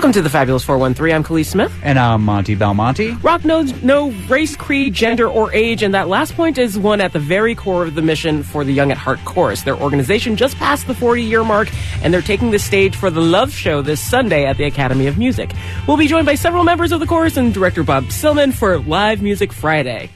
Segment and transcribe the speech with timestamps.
[0.00, 1.14] Welcome to the Fabulous 413.
[1.14, 1.70] I'm Kaliis Smith.
[1.82, 3.10] And I'm Monte Belmonte.
[3.16, 7.12] Rock knows no race, creed, gender, or age, and that last point is one at
[7.12, 9.60] the very core of the mission for the Young at Heart Chorus.
[9.60, 11.68] Their organization just passed the 40 year mark,
[12.02, 15.18] and they're taking the stage for the Love Show this Sunday at the Academy of
[15.18, 15.52] Music.
[15.86, 19.20] We'll be joined by several members of the chorus and director Bob Cilman for Live
[19.20, 20.08] Music Friday.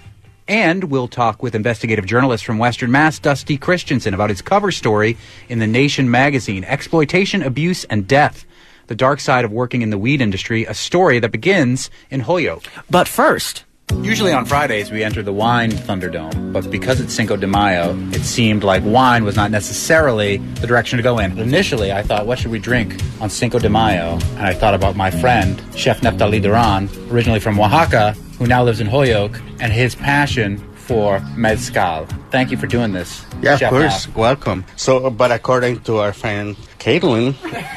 [0.48, 5.18] And we'll talk with investigative journalist from Western Mass, Dusty Christensen, about his cover story
[5.50, 8.46] in The Nation magazine Exploitation, Abuse, and Death.
[8.86, 12.64] The Dark Side of Working in the Weed Industry, a story that begins in Holyoke.
[12.90, 13.64] But first,
[14.00, 18.22] Usually on Fridays we enter the wine Thunderdome, but because it's Cinco de Mayo, it
[18.22, 21.38] seemed like wine was not necessarily the direction to go in.
[21.38, 24.18] Initially, I thought, what should we drink on Cinco de Mayo?
[24.36, 28.80] And I thought about my friend, Chef Neftalí Durán, originally from Oaxaca, who now lives
[28.80, 32.06] in Holyoke, and his passion for mezcal.
[32.30, 33.24] Thank you for doing this.
[33.42, 34.06] Yeah, Chef of course.
[34.06, 34.16] Nef.
[34.16, 34.64] Welcome.
[34.76, 37.34] So, but according to our friend Caitlin,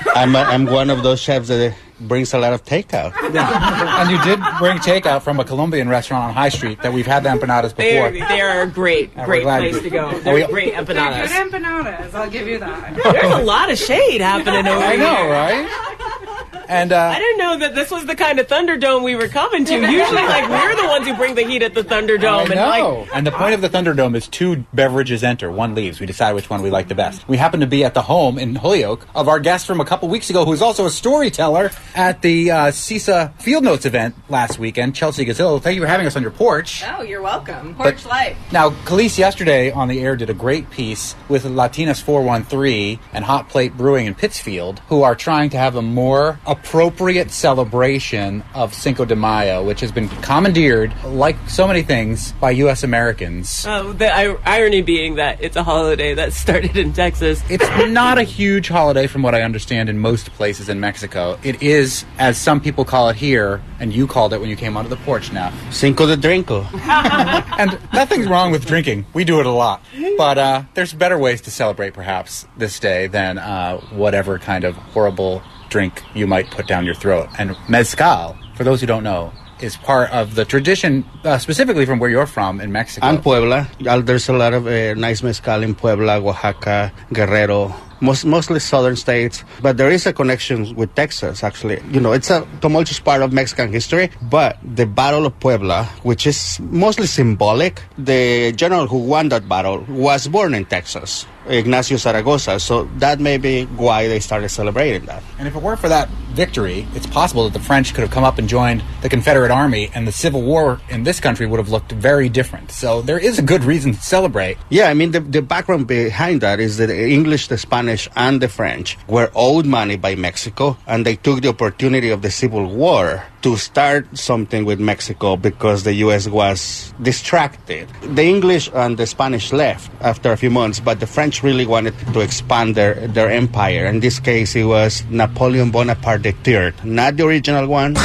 [0.16, 3.14] I'm, a, I'm one of those chefs that brings a lot of takeout.
[3.24, 7.24] and you did bring takeout from a Colombian restaurant on High Street that we've had
[7.24, 8.12] the empanadas before.
[8.12, 10.12] they they are a great, we're great place to go.
[10.14, 11.28] Oh, They're we- great They're empanadas.
[11.30, 12.96] good empanadas, I'll give you that.
[13.04, 14.92] There's a lot of shade happening over here.
[14.92, 16.57] I know, right?
[16.68, 19.66] And uh, I didn't know that this was the kind of Thunderdome we were coming
[19.66, 19.74] to.
[19.80, 23.10] Usually, like we're the ones who bring the heat at the Thunderdome, I and like
[23.16, 26.00] and the point of the Thunderdome is two beverages enter, one leaves.
[26.00, 27.28] We decide which one we like the best.
[27.28, 30.10] We happen to be at the home in Holyoke of our guest from a couple
[30.10, 34.96] weeks ago, who's also a storyteller at the uh, CISA Field Notes event last weekend,
[34.96, 35.62] Chelsea Gazillo.
[35.62, 36.84] Thank you for having us on your porch.
[36.86, 37.76] Oh, you're welcome.
[37.76, 38.38] Porch life.
[38.52, 43.50] Now, Kaliis yesterday on the air did a great piece with Latinas 413 and Hot
[43.50, 49.06] Plate Brewing in Pittsfield, who are trying to have a more appropriate celebration of Cinco
[49.06, 52.84] de Mayo, which has been commandeered, like so many things, by U.S.
[52.84, 53.66] Americans.
[53.66, 57.42] uh, the ir- irony being that it's a holiday that started in Texas.
[57.50, 61.38] It's not a huge holiday from what I understand in most places in Mexico.
[61.44, 64.76] It is, as some people call it here, and you called it when you came
[64.78, 65.54] onto the porch now.
[65.72, 66.66] Cinco de Drinko.
[67.58, 69.06] And nothing's wrong with drinking.
[69.14, 69.82] We do it a lot.
[70.18, 74.76] But uh, there's better ways to celebrate, perhaps, this day than uh, whatever kind of
[74.76, 77.30] horrible drink you might put down your throat.
[77.38, 82.00] And mezcal, for those who don't know, is part of the tradition, uh, specifically from
[82.00, 83.08] where you're from in Mexico.
[83.08, 83.68] And Puebla.
[83.80, 89.44] There's a lot of uh, nice mezcal in Puebla, Oaxaca, Guerrero, most, mostly southern states.
[89.62, 91.82] But there is a connection with Texas, actually.
[91.92, 94.12] You know, it's a tumultuous part of Mexican history.
[94.22, 99.84] But the Battle of Puebla, which is mostly symbolic, the general who won that battle
[99.90, 102.60] was born in Texas, Ignacio Zaragoza.
[102.60, 105.24] So that may be why they started celebrating that.
[105.40, 108.24] And if it weren't for that victory, it's possible that the French could have come
[108.24, 111.70] up and joined the Confederate Army, and the Civil War in this country would have
[111.70, 112.72] looked very different.
[112.72, 114.58] So there is a good reason to celebrate.
[114.70, 118.42] Yeah, I mean, the, the background behind that is that the English, the Spanish, and
[118.42, 122.68] the French were owed money by Mexico, and they took the opportunity of the Civil
[122.68, 126.28] War to start something with Mexico because the U.S.
[126.28, 127.88] was distracted.
[128.02, 131.94] The English and the Spanish left after a few months, but the French really wanted
[132.14, 133.86] to expand their, their empire.
[133.86, 137.96] In this case, it was Napoleon Bonaparte III, not the original one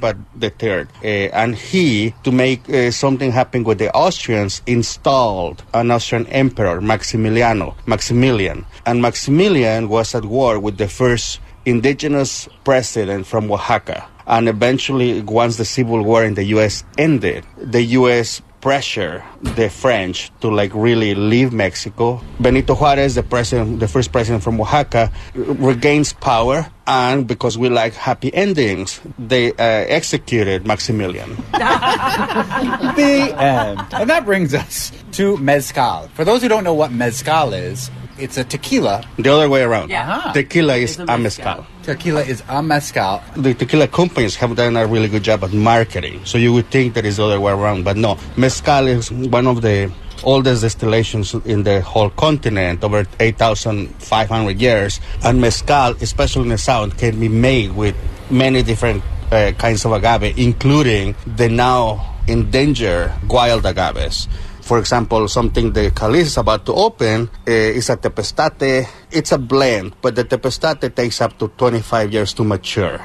[0.00, 0.88] but the third.
[1.02, 6.80] Uh, and he, to make uh, something happen with the Austrians, installed an Austrian emperor,
[6.80, 8.66] Maximiliano, Maximilian.
[8.84, 14.08] And Maximilian was at war with the first indigenous president from Oaxaca.
[14.26, 16.84] And eventually, once the Civil War in the U.S.
[16.98, 18.42] ended, the U.S.
[18.60, 22.20] pressure the French to like really leave Mexico.
[22.40, 27.94] Benito Juarez, the president, the first president from Oaxaca, regains power, and because we like
[27.94, 31.36] happy endings, they uh, executed Maximilian.
[31.52, 33.80] the end.
[33.92, 36.08] And that brings us to mezcal.
[36.14, 39.02] For those who don't know what mezcal is, it's a tequila.
[39.18, 39.90] The other way around.
[39.90, 40.32] Yeah.
[40.34, 41.44] Tequila is It's a a mezcal.
[41.44, 41.66] mezcal.
[41.82, 43.22] Tequila is a mezcal.
[43.36, 46.94] The tequila companies have done a really good job at marketing, so you would think
[46.94, 48.18] that it's the other way around, but no.
[48.36, 49.90] Mezcal is one of the
[50.24, 55.00] oldest distillations in the whole continent, over 8,500 years.
[55.22, 57.94] And mezcal, especially in the south, can be made with
[58.30, 64.26] many different uh, kinds of agave, including the now endangered wild agaves.
[64.66, 68.88] For example, something the Kaliis is about to open uh, is a tepeztate.
[69.12, 73.00] It's a blend, but the tepeztate takes up to 25 years to mature.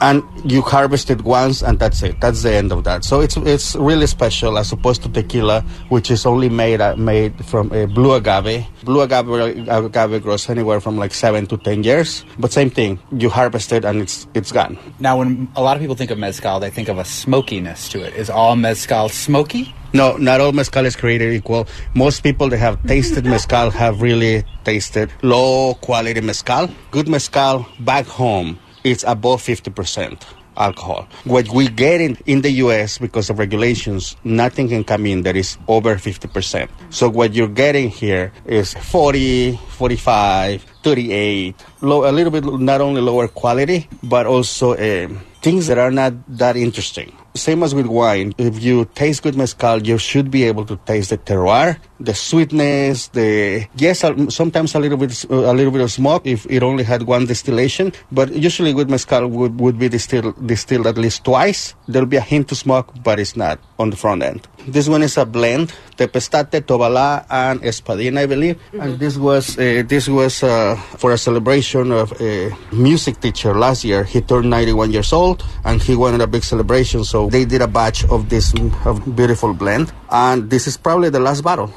[0.00, 2.20] And you harvest it once, and that's it.
[2.20, 3.04] That's the end of that.
[3.04, 7.32] So it's it's really special as opposed to tequila, which is only made uh, made
[7.46, 8.66] from uh, blue agave.
[8.82, 9.30] Blue agave
[9.70, 12.26] agave grows anywhere from like seven to ten years.
[12.36, 14.76] But same thing, you harvest it and it's it's gone.
[14.98, 18.02] Now, when a lot of people think of mezcal, they think of a smokiness to
[18.02, 18.12] it.
[18.16, 19.72] Is all mezcal smoky?
[19.96, 21.66] No, not all mezcal is created equal.
[21.94, 26.68] Most people that have tasted mezcal have really tasted low quality mezcal.
[26.90, 30.20] Good mezcal back home is above 50%
[30.58, 31.08] alcohol.
[31.24, 35.34] What we get in, in the US because of regulations, nothing can come in that
[35.34, 36.68] is over 50%.
[36.90, 43.00] So what you're getting here is 40, 45, 38, low, a little bit not only
[43.00, 45.08] lower quality, but also uh,
[45.40, 47.16] things that are not that interesting.
[47.36, 51.10] Same as with wine, if you taste good mezcal, you should be able to taste
[51.10, 56.26] the terroir, the sweetness, the yes, sometimes a little bit a little bit of smoke
[56.26, 57.92] if it only had one distillation.
[58.12, 61.74] But usually, with mezcal would, would be distilled distilled at least twice.
[61.88, 64.46] There'll be a hint of smoke, but it's not on the front end.
[64.66, 68.56] This one is a blend: Tepeztate, Tobalá, and Espadín, I believe.
[68.56, 68.80] Mm-hmm.
[68.80, 73.84] And this was uh, this was uh, for a celebration of a music teacher last
[73.84, 74.04] year.
[74.04, 77.04] He turned 91 years old, and he wanted a big celebration.
[77.04, 78.52] So they did a batch of this
[78.84, 81.72] of beautiful blend, and this is probably the last bottle.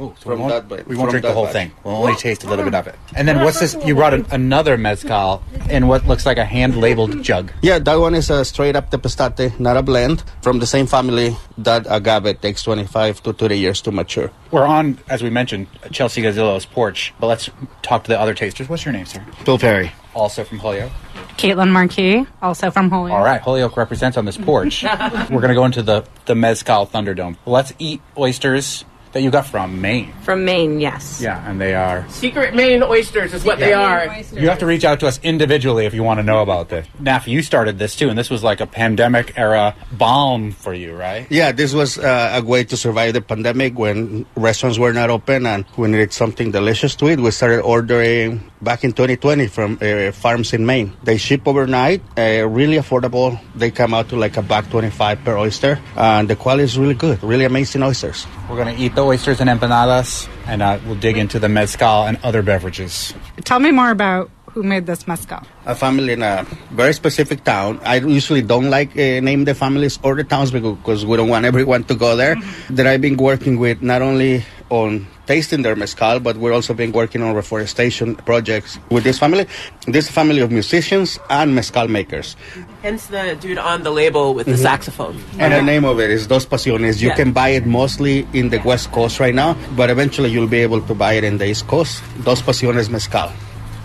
[0.00, 1.52] Ooh, so we won't, we won't drink the whole batch.
[1.52, 1.72] thing.
[1.84, 2.94] We'll only taste a little bit of it.
[3.14, 3.76] And then what's this?
[3.84, 7.52] You brought an, another mezcal in what looks like a hand-labeled jug.
[7.60, 11.36] Yeah, that one is a straight up tepeztate, not a blend, from the same family
[11.58, 14.30] that agave takes 25 to 30 years to mature.
[14.50, 17.50] We're on, as we mentioned, Chelsea Gazillo's porch, but let's
[17.82, 18.68] talk to the other tasters.
[18.70, 19.24] What's your name, sir?
[19.44, 19.92] Bill Perry.
[20.14, 20.92] Also from Holyoke.
[21.36, 23.16] Caitlin Marquis, also from Holyoke.
[23.16, 24.82] All right, Holyoke represents on this porch.
[25.30, 27.36] We're going to go into the, the Mezcal Thunderdome.
[27.46, 30.12] Let's eat oysters that you got from Maine.
[30.22, 31.20] From Maine, yes.
[31.20, 34.04] Yeah, and they are secret Maine oysters is what they are.
[34.32, 36.86] You have to reach out to us individually if you want to know about this.
[36.98, 40.94] Nef, you started this too, and this was like a pandemic era balm for you,
[40.94, 41.26] right?
[41.30, 45.46] Yeah, this was uh, a way to survive the pandemic when restaurants were not open
[45.46, 47.20] and we needed something delicious to eat.
[47.20, 50.92] We started ordering back in 2020 from uh, farms in Maine.
[51.02, 53.40] They ship overnight, uh, really affordable.
[53.54, 56.94] They come out to like a buck 25 per oyster, and the quality is really
[56.94, 57.22] good.
[57.22, 58.26] Really amazing oysters.
[58.48, 62.18] We're gonna eat the oysters and empanadas, and uh, we'll dig into the mezcal and
[62.22, 63.14] other beverages.
[63.44, 65.42] Tell me more about who made this mezcal?
[65.64, 67.80] A family in a very specific town.
[67.84, 71.44] I usually don't like uh, name the families or the towns because we don't want
[71.44, 72.34] everyone to go there.
[72.34, 72.74] Mm-hmm.
[72.74, 76.92] That I've been working with not only on tasting their mezcal, but we're also been
[76.92, 79.46] working on reforestation projects with this family.
[79.86, 82.36] This family of musicians and mezcal makers.
[82.82, 84.62] Hence the dude on the label with the mm-hmm.
[84.62, 85.20] saxophone.
[85.38, 87.02] And the name of it is Dos Pasiones.
[87.02, 87.16] You yeah.
[87.16, 90.80] can buy it mostly in the West Coast right now, but eventually you'll be able
[90.82, 92.02] to buy it in the East Coast.
[92.24, 93.30] Dos Pasiones Mezcal.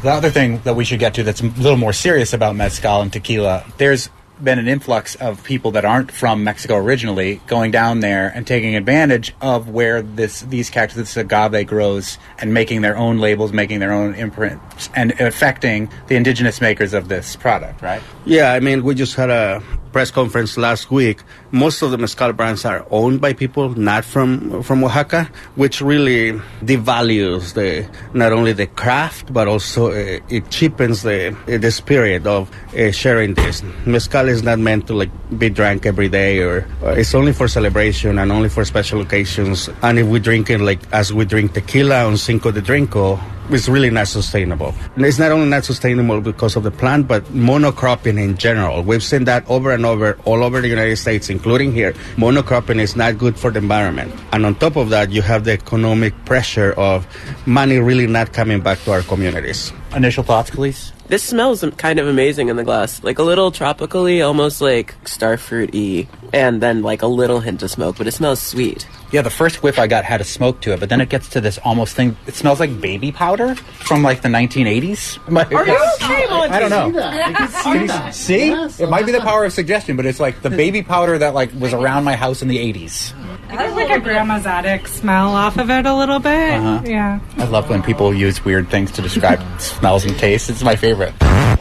[0.03, 3.01] The other thing that we should get to that's a little more serious about mezcal
[3.01, 4.09] and tequila, there's
[4.43, 8.75] been an influx of people that aren't from Mexico originally going down there and taking
[8.75, 13.79] advantage of where this these cactus this agave grows and making their own labels, making
[13.79, 18.01] their own imprints, and affecting the indigenous makers of this product, right?
[18.25, 19.63] Yeah, I mean, we just had a
[19.95, 24.61] press conference last week, most of the mezcal brands are owned by people not from
[24.61, 31.03] from Oaxaca, which really devalues the not only the craft but also uh, it cheapens
[31.03, 33.63] the the spirit of uh, sharing this.
[33.85, 37.47] Mezcal is not meant to like be drank every day, or uh, it's only for
[37.47, 39.69] celebration and only for special occasions.
[39.81, 43.15] And if we drink it like as we drink tequila on Cinco de Drinko,
[43.49, 44.73] it's really not sustainable.
[44.95, 48.81] And it's not only not sustainable because of the plant, but monocropping in general.
[48.83, 51.93] We've seen that over and over all over the United States, including here.
[52.15, 54.13] Monocropping is not good for the environment.
[54.31, 57.05] And on top of that, you have the economic pressure of
[57.45, 59.71] money really not coming back to our communities.
[59.95, 60.94] Initial thoughts, please?
[61.07, 63.03] This smells kind of amazing in the glass.
[63.03, 67.69] Like a little tropically, almost like starfruit y, and then like a little hint of
[67.69, 68.87] smoke, but it smells sweet.
[69.11, 71.29] Yeah, the first whiff I got had a smoke to it, but then it gets
[71.29, 72.17] to this almost thing.
[72.25, 75.19] It smells like baby powder from like the 1980s.
[75.55, 78.11] Are you okay, I don't know.
[78.11, 78.83] See, see?
[78.83, 81.53] it might be the power of suggestion, but it's like the baby powder that like
[81.53, 83.13] was around my house in the 80s.
[83.49, 86.53] There's like a grandma's attic smell off of it a little bit.
[86.55, 86.81] Uh-huh.
[86.85, 87.19] Yeah.
[87.37, 90.49] I love when people use weird things to describe smells and tastes.
[90.49, 91.13] It's my favorite.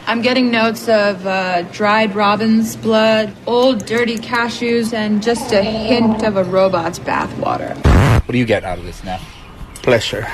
[0.07, 6.23] I'm getting notes of uh, dried robin's blood, old dirty cashews, and just a hint
[6.23, 7.75] of a robot's bathwater.
[8.25, 9.19] What do you get out of this now?
[9.85, 10.21] Pleasure.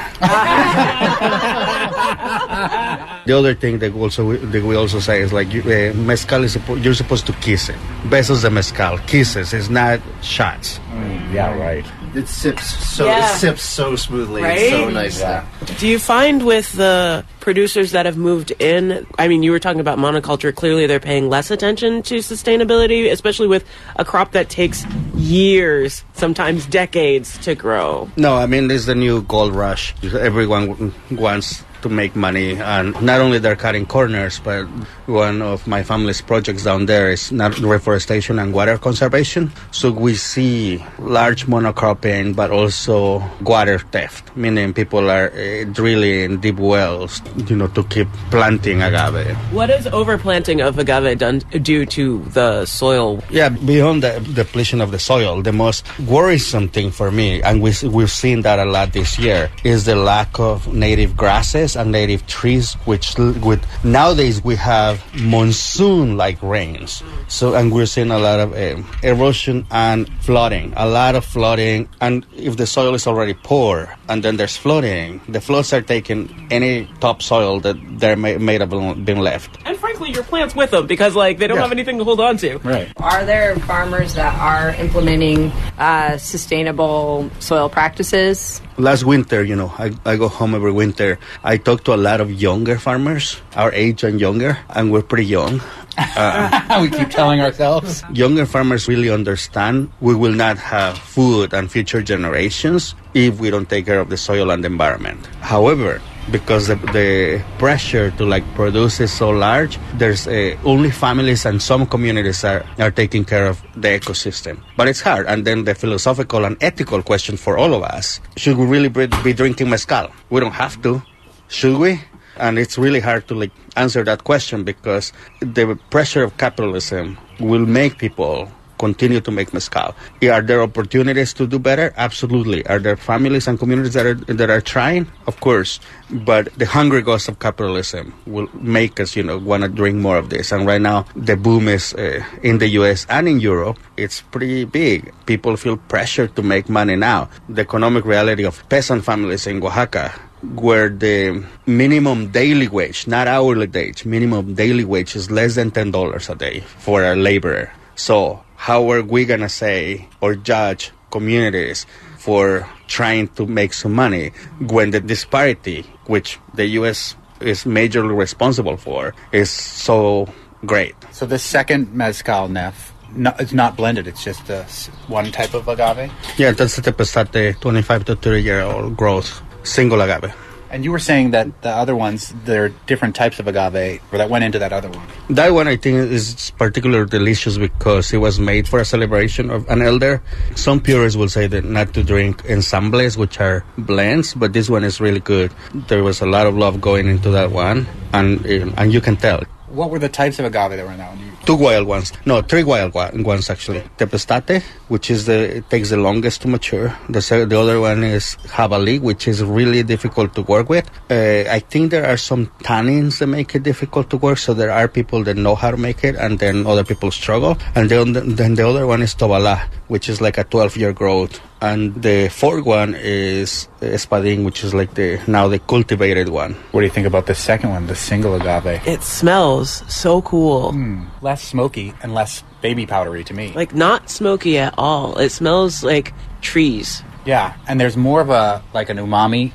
[3.26, 6.58] the other thing that we also that we also say is like uh, mezcal is
[6.84, 7.76] you're supposed to kiss it.
[8.10, 9.54] Besos de mezcal, kisses.
[9.54, 10.80] It's not shots.
[10.96, 12.66] Mm, yeah, right it sips
[12.96, 13.34] so yeah.
[13.34, 14.42] it sips so smoothly.
[14.42, 14.58] Right?
[14.58, 15.20] It's so nice.
[15.20, 15.46] Yeah.
[15.80, 19.06] Do you find with the producers that have moved in?
[19.18, 20.54] I mean, you were talking about monoculture.
[20.54, 23.66] Clearly, they're paying less attention to sustainability, especially with
[23.96, 28.10] a crop that takes years, sometimes decades, to grow.
[28.18, 29.94] No, I mean, this is the new gold rush.
[30.04, 32.58] Everyone wants to make money.
[32.58, 34.66] And not only they're cutting corners, but
[35.06, 39.52] one of my family's projects down there is not reforestation and water conservation.
[39.72, 46.58] So we see large monocropping, but also water theft, meaning people are uh, drilling deep
[46.58, 49.36] wells, you know, to keep planting agave.
[49.52, 53.24] What does overplanting of agave done do to the soil?
[53.30, 57.74] Yeah, beyond the depletion of the soil, the most worrisome thing for me, and we,
[57.84, 62.26] we've seen that a lot this year, is the lack of native grasses and native
[62.28, 67.04] trees, which with nowadays we have monsoon-like rains.
[67.28, 71.88] So, and we're seeing a lot of uh, erosion and flooding, a lot of flooding.
[72.02, 76.48] And if the soil is already poor, and then there's flooding, the floods are taking
[76.52, 79.58] any topsoil that they're may, may have been left.
[79.66, 81.64] And frankly, your plants with them because like they don't Yeah.
[81.64, 82.58] have anything to hold on to.
[82.60, 82.92] Right.
[82.98, 88.62] Are there farmers that are implementing uh, sustainable soil practices?
[88.78, 91.20] Last winter, you know, I, I go home every winter.
[91.44, 95.26] I talk to a lot of younger farmers, our age and younger, and we're pretty
[95.26, 95.62] young.
[96.82, 98.04] we keep telling ourselves.
[98.14, 103.70] Younger farmers really understand we will not have food and future generations if we don't
[103.70, 105.26] take care of the soil and the environment.
[105.42, 111.46] However, because the, the pressure to like produce is so large, there's uh, only families
[111.46, 114.62] and some communities are, are taking care of the ecosystem.
[114.78, 115.26] But it's hard.
[115.28, 119.34] And then the philosophical and ethical question for all of us, should we really be,
[119.34, 120.10] drinking mezcal?
[120.30, 121.02] We don't have to.
[121.48, 122.02] Should we?
[122.38, 127.66] And it's really hard to like answer that question because the pressure of capitalism will
[127.66, 129.94] make people continue to make mezcal.
[130.26, 131.94] Are there opportunities to do better?
[131.96, 132.66] Absolutely.
[132.66, 135.06] Are there families and communities that are that are trying?
[135.30, 135.78] Of course.
[136.10, 140.18] But the hungry ghost of capitalism will make us, you know, want to drink more
[140.18, 140.52] of this.
[140.52, 143.06] And right now, the boom is uh, in the U.S.
[143.08, 143.78] and in Europe.
[143.96, 145.14] It's pretty big.
[145.30, 147.30] People feel pressure to make money now.
[147.48, 150.10] The economic reality of peasant families in Oaxaca
[150.58, 155.94] where the minimum daily wage, not hourly wage, minimum daily wage is less than ten
[155.94, 157.70] dollars a day for a laborer.
[157.96, 161.88] So how are we gonna say or judge communities
[162.20, 164.30] for trying to make some money
[164.70, 167.16] when the disparity, which the U.S.
[167.40, 170.30] is majorly responsible for, is so
[170.64, 170.94] great?
[171.12, 174.06] So this second mezcal nef, no, it's not blended.
[174.06, 174.64] It's just uh,
[175.08, 176.12] one type of agave.
[176.38, 180.36] Yeah, that's the Tepeztate 25 to 30 year old growth, single agave.
[180.72, 184.18] And you were saying that the other ones, there are different types of agave, or
[184.18, 185.06] that went into that other one.
[185.30, 189.68] That one I think is particularly delicious because it was made for a celebration of
[189.68, 190.24] an elder.
[190.56, 194.86] Some purists will say that not to drink ensembles, which are blends, but this one
[194.86, 195.52] is really good.
[195.76, 199.44] There was a lot of love going into that one, and and you can tell.
[199.68, 201.31] What were the types of agave that were in that one?
[201.46, 203.82] Two wild ones, no, three wild ones actually.
[203.98, 206.96] Tepeztate, which is the it takes the longest to mature.
[207.10, 210.90] The the other one is Jabalí, which is really difficult to work with.
[211.10, 214.38] Uh, I think there are some tannins that make it difficult to work.
[214.38, 217.58] So there are people that know how to make it, and then other people struggle.
[217.76, 221.42] And then then the other one is Tobalá, which is like a 12 year growth.
[221.62, 226.56] And the fourth one is Espadín, which is like the now the cultivated one.
[226.72, 228.82] What do you think about the second one, the single agave?
[228.88, 230.72] It smells so cool.
[230.72, 233.54] Hmm, less smoky and less baby powdery to me.
[233.54, 235.20] Like not smoky at all.
[235.20, 237.04] It smells like trees.
[237.26, 239.52] Yeah, and there's more of a like an umami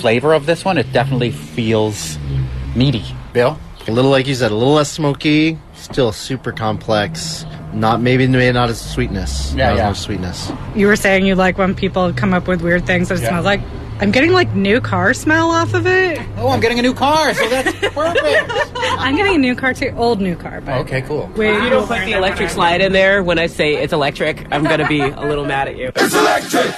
[0.00, 0.76] flavor of this one.
[0.76, 2.18] It definitely feels
[2.76, 3.04] meaty.
[3.32, 7.46] Bill, A little like you said, a little less smoky, still super complex.
[7.72, 9.54] Not maybe maybe not as sweetness.
[9.54, 9.82] Yeah, not yeah.
[9.82, 10.52] as much sweetness.
[10.74, 13.28] You were saying you like when people come up with weird things that it Yeah.
[13.28, 13.60] smells like.
[14.00, 16.18] I'm getting like new car smell off of it.
[16.38, 18.50] oh, I'm getting a new car, so that's perfect.
[18.98, 19.92] I'm getting a new car too.
[19.94, 21.30] Old new car, but okay, cool.
[21.36, 24.46] Wait, If you don't put the electric slide in there when I say it's electric,
[24.50, 25.92] I'm gonna be a little mad at you.
[25.94, 26.72] It's electric.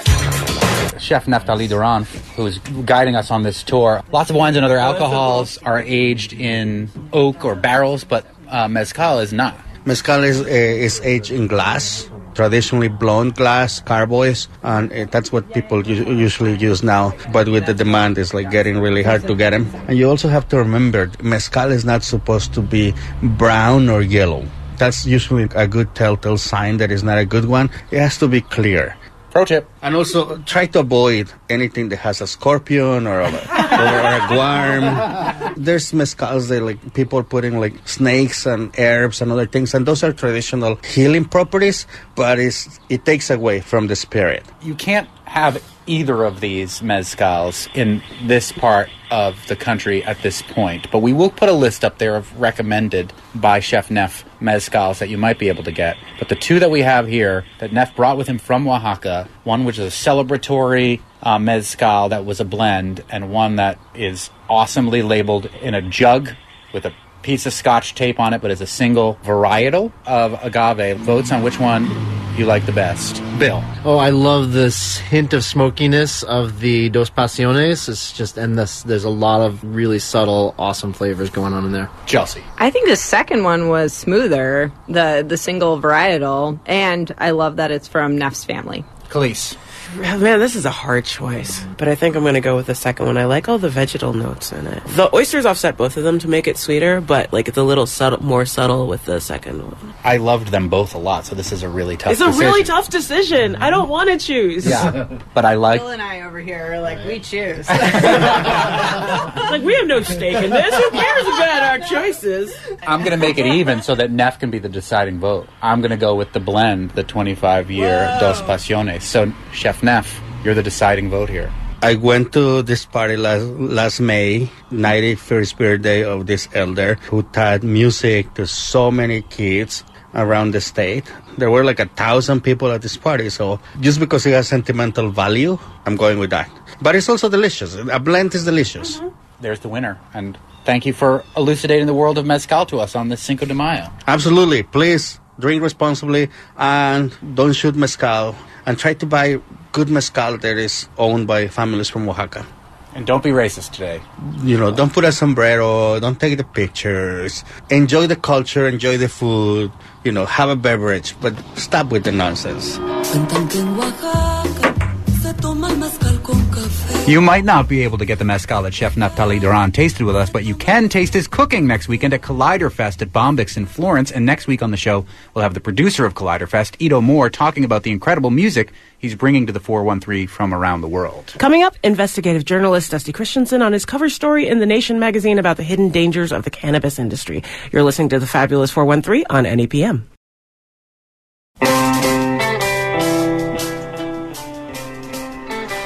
[1.01, 4.03] Chef Neftalí Durán, who is guiding us on this tour.
[4.11, 9.21] Lots of wines and other alcohols are aged in oak or barrels, but uh, mezcal
[9.21, 9.57] is not.
[9.85, 15.53] Mezcal is, uh, is aged in glass, traditionally blonde glass, carboys, and uh, that's what
[15.53, 17.13] people usually use now.
[17.33, 19.67] But with the demand, it's like getting really hard to get them.
[19.89, 24.47] And you also have to remember, mezcal is not supposed to be brown or yellow.
[24.79, 27.71] That's usually a good telltale sign that it's not a good one.
[27.91, 28.97] It has to be clear.
[29.33, 29.67] Pro tip.
[29.81, 35.55] And also try to avoid anything that has a scorpion or a, or a guarm.
[35.57, 40.05] There's mezcals that like people putting like snakes and herbs and other things, and those
[40.05, 44.45] are traditional healing properties, but it's, it takes away from the spirit.
[44.61, 50.41] You can't have either of these mezcals in this part of the country at this
[50.43, 54.99] point, but we will put a list up there of recommended by Chef Neff mezcals
[54.99, 55.97] that you might be able to get.
[56.19, 59.65] But the two that we have here that Neff brought with him from Oaxaca, one
[59.65, 65.03] which is a celebratory uh, mezcal that was a blend and one that is awesomely
[65.03, 66.31] labeled in a jug
[66.73, 70.99] with a piece of scotch tape on it, but it's a single varietal of agave.
[70.99, 71.89] Votes on which one
[72.37, 73.23] you like the best.
[73.39, 73.63] Bill.
[73.85, 77.89] Oh, I love this hint of smokiness of the Dos Pasiones.
[77.89, 81.73] It's just, and this, there's a lot of really subtle, awesome flavors going on in
[81.73, 81.91] there.
[82.07, 82.43] Chelsea.
[82.59, 87.71] I think the second one was smoother, the the single varietal, and I love that
[87.71, 88.85] it's from Neff's family.
[89.09, 89.57] Kaliis.
[89.97, 92.75] Man, this is a hard choice, but I think I'm going to go with the
[92.75, 93.19] second one.
[93.19, 94.83] I like all the vegetal notes in it.
[94.87, 97.85] The oysters offset both of them to make it sweeter, but like it's a little
[97.87, 99.95] subtle, more subtle with the second one.
[100.03, 102.47] I loved them both a lot, so this is a really tough It's a decision.
[102.47, 103.57] really tough decision.
[103.57, 104.67] I don't want to choose.
[104.67, 105.19] Yeah.
[105.35, 107.69] but I like Bill and I over here are like, we choose.
[107.69, 110.75] like we have no stake in this.
[110.75, 112.55] Who cares about our choices?
[112.87, 115.49] I'm going to make it even so that Neff can be the deciding vote.
[115.61, 119.03] I'm going to go with the blend, the 25 year Dos Pasiones.
[119.03, 121.53] So, Chef Neff, you're the deciding vote here.
[121.83, 127.65] I went to this party last last May, 91st birthday of this elder who taught
[127.65, 129.83] music to so many kids
[130.15, 131.11] around the state.
[131.37, 135.11] There were like a thousand people at this party, so just because it has sentimental
[135.11, 136.49] value, I'm going with that.
[136.81, 137.75] But it's also delicious.
[137.75, 139.01] A blend is delicious.
[139.01, 139.09] Mm-hmm.
[139.41, 139.99] There's the winner.
[140.15, 143.55] And thank you for elucidating the world of Mezcal to us on this Cinco de
[143.55, 143.91] Mayo.
[144.07, 144.63] Absolutely.
[144.63, 148.37] Please drink responsibly and don't shoot mezcal.
[148.65, 149.41] And try to buy
[149.73, 152.47] good mezcal that is owned by families from Oaxaca.
[152.95, 154.03] And don't be racist today.
[154.45, 157.43] You know, don't put a sombrero, don't take the pictures.
[157.71, 159.73] Enjoy the culture, enjoy the food,
[160.05, 162.77] you know, have a beverage, but stop with the nonsense.
[162.77, 167.09] Cuentan que en Oaxaca se toma el mezcal con café.
[167.09, 170.15] You might not be able to get the mezcal that Chef Neftalí Durán tasted with
[170.15, 173.65] us, but you can taste his cooking next weekend at Collider Fest at Bombyx in
[173.65, 174.13] Florence.
[174.13, 177.31] And next week on the show, we'll have the producer of Collider Fest, Ito Moore,
[177.31, 181.35] talking about the incredible music he's bringing to the 413 from around the world.
[181.39, 185.59] Coming up, investigative journalist Dusty Christensen on his cover story in The Nation magazine about
[185.59, 187.43] the hidden dangers of the cannabis industry.
[187.73, 190.05] You're listening to the Fabulous 413 on NEPM.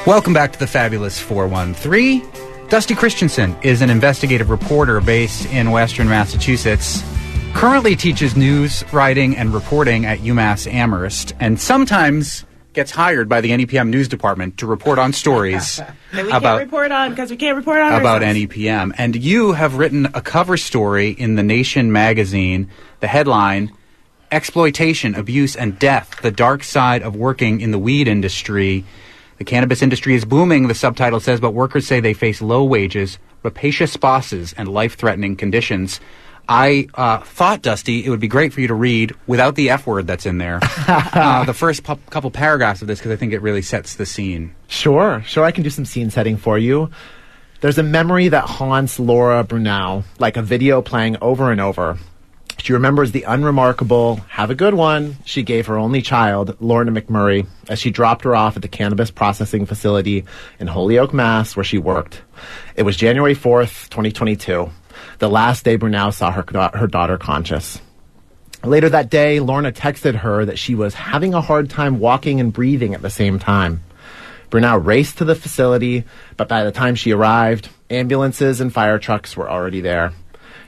[0.06, 2.22] Welcome back to the Fabulous 413.
[2.68, 7.02] Dusty Christensen is an investigative reporter based in Western Massachusetts.
[7.54, 12.44] Currently teaches news writing and reporting at UMass Amherst, and sometimes
[12.76, 15.76] gets hired by the NEPM news department to report on stories
[16.12, 18.38] That we about can't report on because we can't report on about ourselves.
[18.38, 18.94] NEPM.
[18.98, 22.70] And you have written a cover story in the Nation magazine.
[23.00, 23.72] The headline
[24.30, 28.84] Exploitation, Abuse, and Death The Dark Side of Working in the Weed Industry.
[29.38, 33.18] The cannabis industry is booming, the subtitle says, but workers say they face low wages,
[33.42, 36.00] rapacious bosses, and life threatening conditions.
[36.48, 39.86] I uh, thought, Dusty, it would be great for you to read without the F
[39.86, 40.60] word that's in there.
[40.88, 44.06] uh, the first pu- couple paragraphs of this because I think it really sets the
[44.06, 44.54] scene.
[44.68, 46.90] Sure, sure, I can do some scene setting for you.
[47.60, 51.98] There's a memory that haunts Laura Brunel, like a video playing over and over.
[52.58, 57.46] She remembers the unremarkable, have a good one, she gave her only child, Lorna McMurray,
[57.68, 60.24] as she dropped her off at the cannabis processing facility
[60.58, 62.22] in Holyoke, Mass., where she worked.
[62.74, 64.70] It was January 4th, 2022,
[65.18, 67.80] the last day Brunel saw her, her daughter conscious.
[68.64, 72.52] Later that day, Lorna texted her that she was having a hard time walking and
[72.52, 73.82] breathing at the same time.
[74.50, 76.04] Brunel raced to the facility,
[76.36, 80.12] but by the time she arrived, ambulances and fire trucks were already there.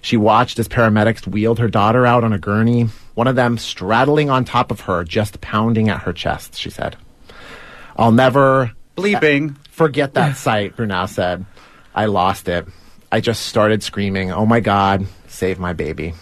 [0.01, 4.31] She watched as paramedics wheeled her daughter out on a gurney, one of them straddling
[4.31, 6.97] on top of her, just pounding at her chest, she said.
[7.97, 9.57] I'll never Bleeping.
[9.71, 11.45] forget that sight, Brunel said.
[11.95, 12.67] I lost it.
[13.11, 16.15] I just started screaming, Oh my God, save my baby.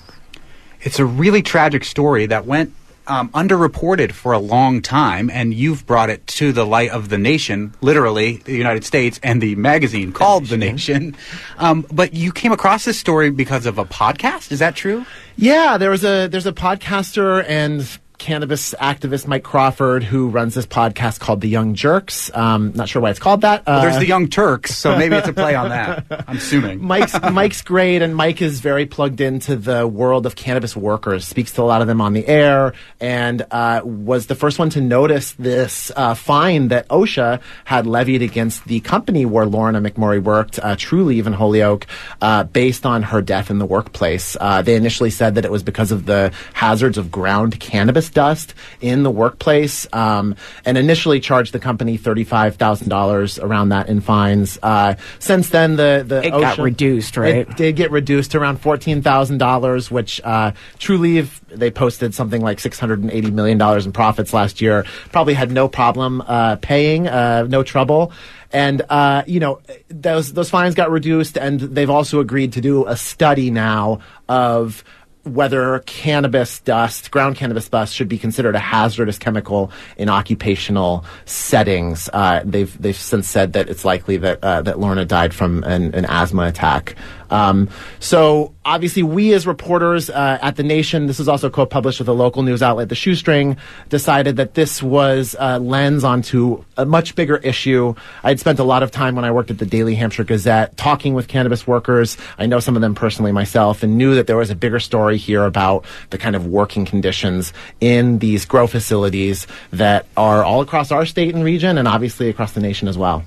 [0.81, 2.73] It's a really tragic story that went
[3.09, 7.19] um, underreported for a long time, and you've brought it to the light of the
[7.19, 11.17] nation, literally, the United States, and the magazine called The Nation.
[11.59, 14.53] Um, but you came across this story because of a podcast.
[14.53, 15.07] Is that true?
[15.37, 17.87] Yeah, there was a there's a podcaster and
[18.19, 22.31] cannabis activist Mike Crawford who runs this podcast called The Young Jerks.
[22.35, 23.67] Um, not sure why it's called that.
[23.67, 26.05] Well, there's Uh, the Young Turks, so maybe it's a play on that.
[26.29, 26.83] I'm assuming.
[26.83, 31.27] Mike's Mike's great, and Mike is very plugged into the world of cannabis workers.
[31.27, 34.71] Speaks to a lot of them on the air, and uh, was the first one
[34.71, 40.23] to notice this uh, fine that OSHA had levied against the company where Lorna McMurray
[40.23, 41.87] worked, uh, Trulieve in Holyoke,
[42.21, 44.37] uh, based on her death in the workplace.
[44.41, 48.55] Uh, they initially said that it was because of the hazards of ground cannabis dust
[48.81, 54.01] in the workplace, um, and initially charged the company thirty-five thousand dollars around that in
[54.01, 54.59] fines.
[54.63, 57.37] Uh, since then, the the It got reduced, right?
[57.37, 62.43] It did get reduced to around fourteen thousand dollars, which uh, Trulieve they posted something
[62.43, 64.85] like six hundred and eighty million dollars in profits last year.
[65.13, 68.13] Probably had no problem uh, paying, uh, no trouble.
[68.53, 72.87] And uh, you know those those fines got reduced, and they've also agreed to do
[72.87, 74.85] a study now of
[75.27, 82.09] whether cannabis dust, ground cannabis dust, should be considered a hazardous chemical in occupational settings.
[82.13, 85.95] Uh, they've they've since said that it's likely that uh, that Lorna died from an,
[85.95, 86.95] an asthma attack.
[87.31, 87.69] Um,
[88.01, 92.13] so obviously, we as reporters uh, at the Nation, this is also co-published with a
[92.13, 93.57] local news outlet, The Shoestring,
[93.89, 97.95] decided that this was a lens onto a much bigger issue.
[98.23, 101.15] I'd spent a lot of time when I worked at the Daily Hampshire Gazette talking
[101.15, 102.17] with cannabis workers.
[102.39, 105.17] I know some of them personally myself, and knew that there was a bigger story
[105.17, 110.91] here about the kind of working conditions in these grow facilities that are all across
[110.91, 113.25] our state and region, and obviously across the nation as well.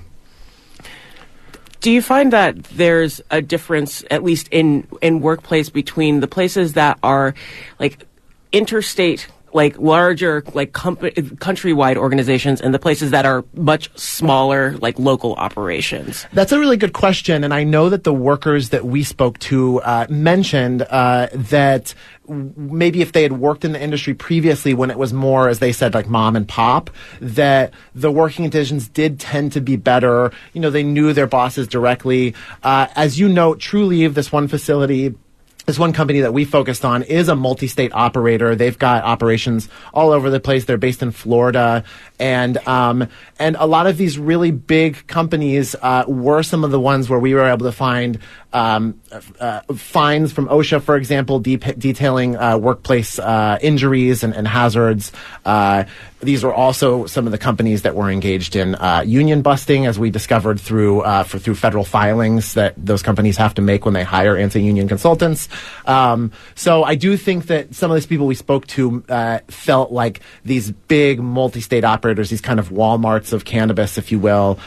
[1.80, 6.74] Do you find that there's a difference, at least in in workplace, between the places
[6.74, 7.34] that are
[7.78, 8.04] like
[8.52, 14.98] interstate, like larger, like com- countrywide organizations, and the places that are much smaller, like
[14.98, 16.26] local operations?
[16.32, 19.80] That's a really good question, and I know that the workers that we spoke to
[19.80, 21.94] uh, mentioned uh, that
[22.28, 25.72] maybe if they had worked in the industry previously when it was more, as they
[25.72, 30.30] said, like mom and pop, that the working conditions did tend to be better.
[30.52, 32.34] You know, they knew their bosses directly.
[32.62, 35.14] Uh, as you note, Trulieve, this one facility
[35.62, 38.54] this one company that we focused on is a multi-state operator.
[38.54, 40.64] They've got operations all over the place.
[40.64, 41.84] They're based in Florida,
[42.18, 46.80] and um, and a lot of these really big companies uh, were some of the
[46.80, 48.18] ones where we were able to find
[48.52, 49.00] um,
[49.38, 55.12] uh, fines from OSHA, for example, de- detailing uh, workplace uh, injuries and, and hazards.
[55.44, 55.84] Uh,
[56.20, 59.98] these were also some of the companies that were engaged in uh, union busting, as
[59.98, 63.94] we discovered through uh, for, through federal filings that those companies have to make when
[63.94, 65.48] they hire anti-union consultants.
[65.86, 69.92] Um, so I do think that some of these people we spoke to uh, felt
[69.92, 74.58] like these big multi-state operators, these kind of WalMarts of cannabis, if you will.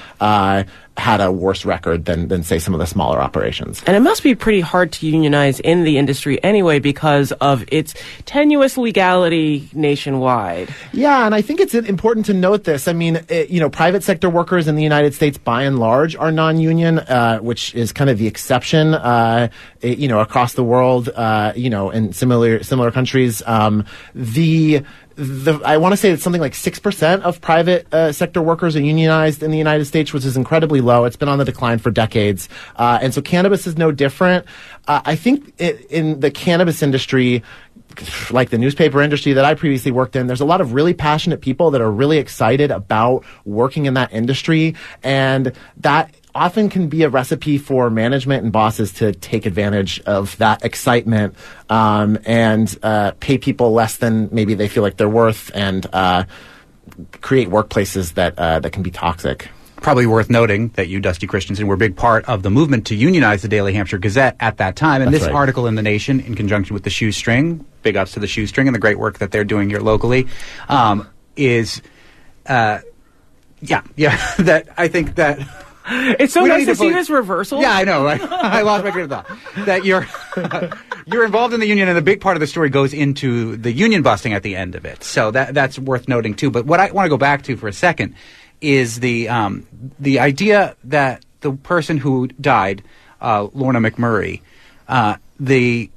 [0.95, 3.81] Had a worse record than, than say some of the smaller operations.
[3.87, 7.95] And it must be pretty hard to unionize in the industry anyway because of its
[8.25, 10.73] tenuous legality nationwide.
[10.91, 12.87] Yeah, and I think it's important to note this.
[12.87, 16.15] I mean, it, you know, private sector workers in the United States, by and large,
[16.15, 18.93] are non-union, uh, which is kind of the exception.
[18.93, 19.49] Uh,
[19.81, 24.83] you know, across the world, uh, you know, in similar similar countries, um, the
[25.15, 28.81] the, I want to say that something like 6% of private uh, sector workers are
[28.81, 31.05] unionized in the United States, which is incredibly low.
[31.05, 32.49] It's been on the decline for decades.
[32.75, 34.45] Uh, and so cannabis is no different.
[34.87, 37.43] Uh, I think it, in the cannabis industry,
[38.31, 41.41] like the newspaper industry that I previously worked in, there's a lot of really passionate
[41.41, 44.75] people that are really excited about working in that industry.
[45.03, 50.37] And that often can be a recipe for management and bosses to take advantage of
[50.37, 51.35] that excitement
[51.69, 56.23] um, and uh, pay people less than maybe they feel like they're worth and uh,
[57.21, 59.49] create workplaces that uh, that can be toxic.
[59.77, 62.95] Probably worth noting that you, Dusty Christensen, were a big part of the movement to
[62.95, 65.01] unionize the Daily Hampshire Gazette at that time.
[65.01, 65.37] And That's this right.
[65.37, 68.73] article in The Nation, in conjunction with the Shoestring, big ups to the Shoestring and
[68.73, 70.27] the great work that they're doing here locally,
[70.69, 71.81] um, is,
[72.45, 72.79] uh,
[73.61, 75.39] yeah, yeah, that I think that.
[76.19, 77.61] It's so We nice to to see this reversal.
[77.61, 78.05] Yeah, I know.
[78.05, 78.21] Right?
[78.21, 79.65] I lost my train of thought.
[79.65, 80.07] That you're
[81.05, 83.71] you're involved in the union, and a big part of the story goes into the
[83.71, 85.03] union busting at the end of it.
[85.03, 86.51] So that that's worth noting too.
[86.51, 88.15] But what I want to go back to for a second
[88.61, 89.67] is the um,
[89.99, 92.83] the idea that the person who died,
[93.21, 94.41] uh, Lorna McMurray,
[94.87, 95.89] uh, the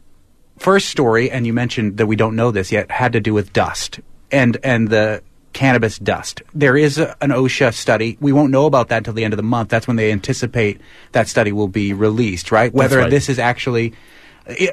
[0.58, 3.52] first story, and you mentioned that we don't know this yet, had to do with
[3.52, 5.22] dust and and the
[5.56, 6.42] cannabis dust.
[6.54, 8.18] There is a, an OSHA study.
[8.20, 9.70] We won't know about that until the end of the month.
[9.70, 10.78] That's when they anticipate
[11.12, 12.70] that study will be released, right?
[12.74, 13.10] Whether right.
[13.10, 13.94] this is actually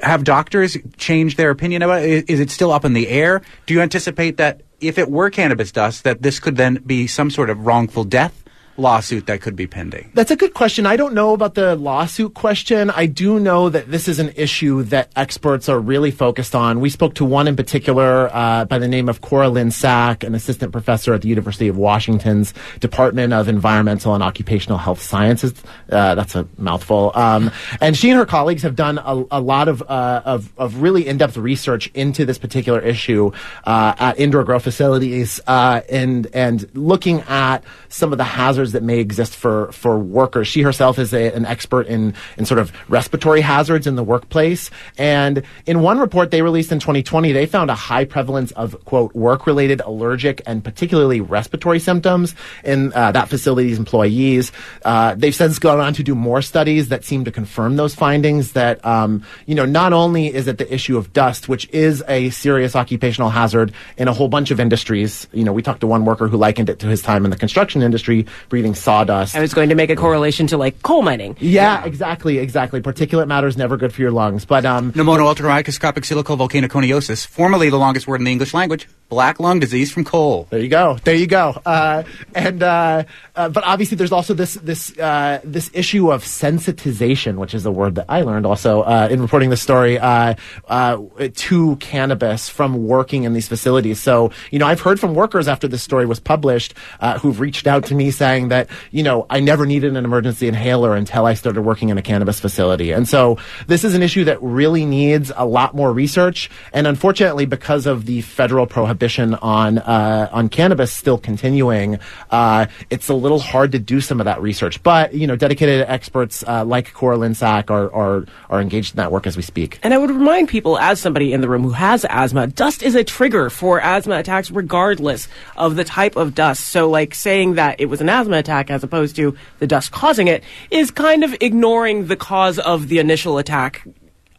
[0.02, 2.28] have doctors changed their opinion about it?
[2.28, 3.40] Is it still up in the air?
[3.64, 7.30] Do you anticipate that if it were cannabis dust, that this could then be some
[7.30, 8.43] sort of wrongful death
[8.76, 10.10] lawsuit that could be pending?
[10.14, 10.86] That's a good question.
[10.86, 12.90] I don't know about the lawsuit question.
[12.90, 16.80] I do know that this is an issue that experts are really focused on.
[16.80, 20.72] We spoke to one in particular uh, by the name of Coralynn Sack, an assistant
[20.72, 25.54] professor at the University of Washington's Department of Environmental and Occupational Health Sciences.
[25.90, 27.12] Uh, that's a mouthful.
[27.14, 30.82] Um, and she and her colleagues have done a, a lot of, uh, of, of
[30.82, 33.30] really in-depth research into this particular issue
[33.64, 38.72] uh, at indoor grow facilities uh, and and looking at some of the hazards hazards
[38.72, 40.48] that may exist for, for workers.
[40.48, 44.70] She herself is a, an expert in, in sort of respiratory hazards in the workplace.
[44.96, 49.14] And in one report they released in 2020, they found a high prevalence of, quote,
[49.14, 54.52] work related allergic and particularly respiratory symptoms in uh, that facility's employees.
[54.84, 58.52] Uh, they've since gone on to do more studies that seem to confirm those findings
[58.52, 62.30] that, um, you know, not only is it the issue of dust, which is a
[62.30, 65.28] serious occupational hazard in a whole bunch of industries.
[65.32, 67.36] You know, we talked to one worker who likened it to his time in the
[67.36, 69.34] construction industry, breathing sawdust.
[69.34, 71.36] I was going to make a correlation to like coal mining.
[71.40, 72.80] Yeah, exactly, exactly.
[72.80, 77.78] Particulate matter is never good for your lungs, but um, Pneumono ultramicroscopic silicovolcanoconiosis, formerly the
[77.78, 80.46] longest word in the English language, black lung disease from coal.
[80.50, 80.98] There you go.
[81.04, 81.60] There you go.
[81.64, 83.04] Uh, and uh,
[83.36, 87.70] uh, but obviously, there's also this this uh, this issue of sensitization, which is a
[87.70, 90.34] word that I learned also uh, in reporting the story uh,
[90.68, 90.98] uh,
[91.34, 94.00] to cannabis from working in these facilities.
[94.00, 97.66] So you know, I've heard from workers after this story was published uh, who've reached
[97.66, 101.34] out to me saying that you know I never needed an emergency inhaler until I
[101.34, 102.92] started working in a cannabis facility.
[102.92, 106.50] And so this is an issue that really needs a lot more research.
[106.72, 108.93] And unfortunately, because of the federal prohibition
[109.34, 111.98] on uh, on cannabis still continuing,
[112.30, 114.82] uh, it's a little hard to do some of that research.
[114.82, 119.12] But you know, dedicated experts uh, like Coralynn Sack are, are are engaged in that
[119.12, 119.78] work as we speak.
[119.82, 122.94] And I would remind people, as somebody in the room who has asthma, dust is
[122.94, 126.68] a trigger for asthma attacks, regardless of the type of dust.
[126.68, 130.28] So, like saying that it was an asthma attack as opposed to the dust causing
[130.28, 133.86] it is kind of ignoring the cause of the initial attack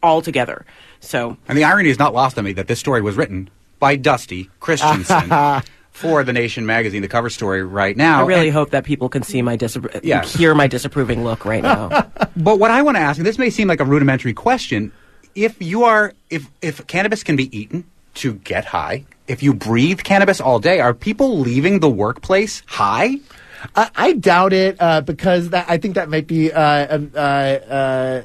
[0.03, 0.65] altogether.
[0.99, 3.95] So, And the irony is not lost on me that this story was written by
[3.95, 5.29] Dusty Christensen
[5.91, 8.23] for The Nation magazine, the cover story right now.
[8.23, 10.23] I really And- hope that people can see my disappro- Yeah.
[10.25, 12.09] hear my disapproving look right now.
[12.37, 14.91] But what I want to ask, and this may seem like a rudimentary question,
[15.35, 17.85] if you are, if if cannabis can be eaten
[18.15, 23.15] to get high, if you breathe cannabis all day, are people leaving the workplace high?
[23.75, 26.61] I, I doubt it uh, because that, I think that might be uh,
[27.15, 28.21] uh, uh,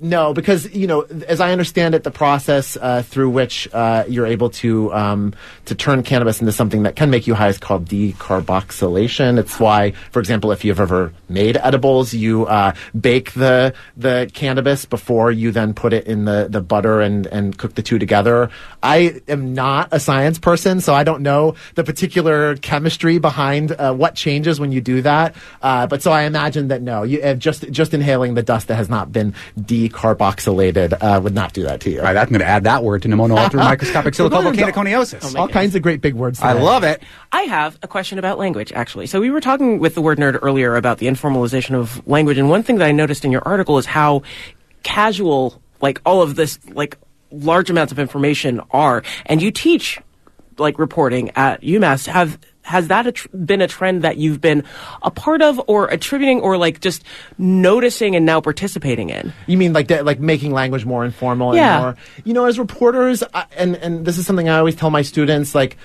[0.00, 4.26] no because you know as I understand it the process uh, through which uh, you're
[4.26, 5.34] able to um,
[5.66, 9.38] to turn cannabis into something that can make you high is called decarboxylation.
[9.38, 14.84] It's why, for example, if you've ever made edibles, you uh, bake the the cannabis
[14.84, 18.50] before you then put it in the, the butter and, and cook the two together.
[18.82, 23.94] I am not a science person, so I don't know the particular chemistry behind uh,
[23.94, 25.34] what changes when you do that.
[25.62, 28.76] Uh, but so I imagine that no, you, uh, just just inhaling the dust that
[28.76, 29.34] has not been
[29.76, 31.98] decarboxylated uh, would not do that to you.
[31.98, 35.36] All right, I'm going to add that word to pneumono ultramicroscopic silicovolcanoconiosis.
[35.36, 36.40] All kinds of great big words.
[36.40, 37.02] I love it.
[37.32, 39.06] I have a question about language, actually.
[39.06, 42.48] So we were talking with the word nerd earlier about the informalization of language, and
[42.48, 44.22] one thing that I noticed in your article is how
[44.82, 46.98] casual, like all of this, like
[47.30, 49.02] large amounts of information are.
[49.26, 49.98] And you teach,
[50.58, 52.06] like reporting at UMass.
[52.06, 54.64] Have has that a tr- been a trend that you've been
[55.02, 57.04] a part of, or attributing, or like just
[57.38, 59.32] noticing and now participating in?
[59.46, 61.74] You mean like that, like making language more informal Yeah.
[61.74, 64.90] and more, you know, as reporters, I, and and this is something I always tell
[64.90, 65.76] my students, like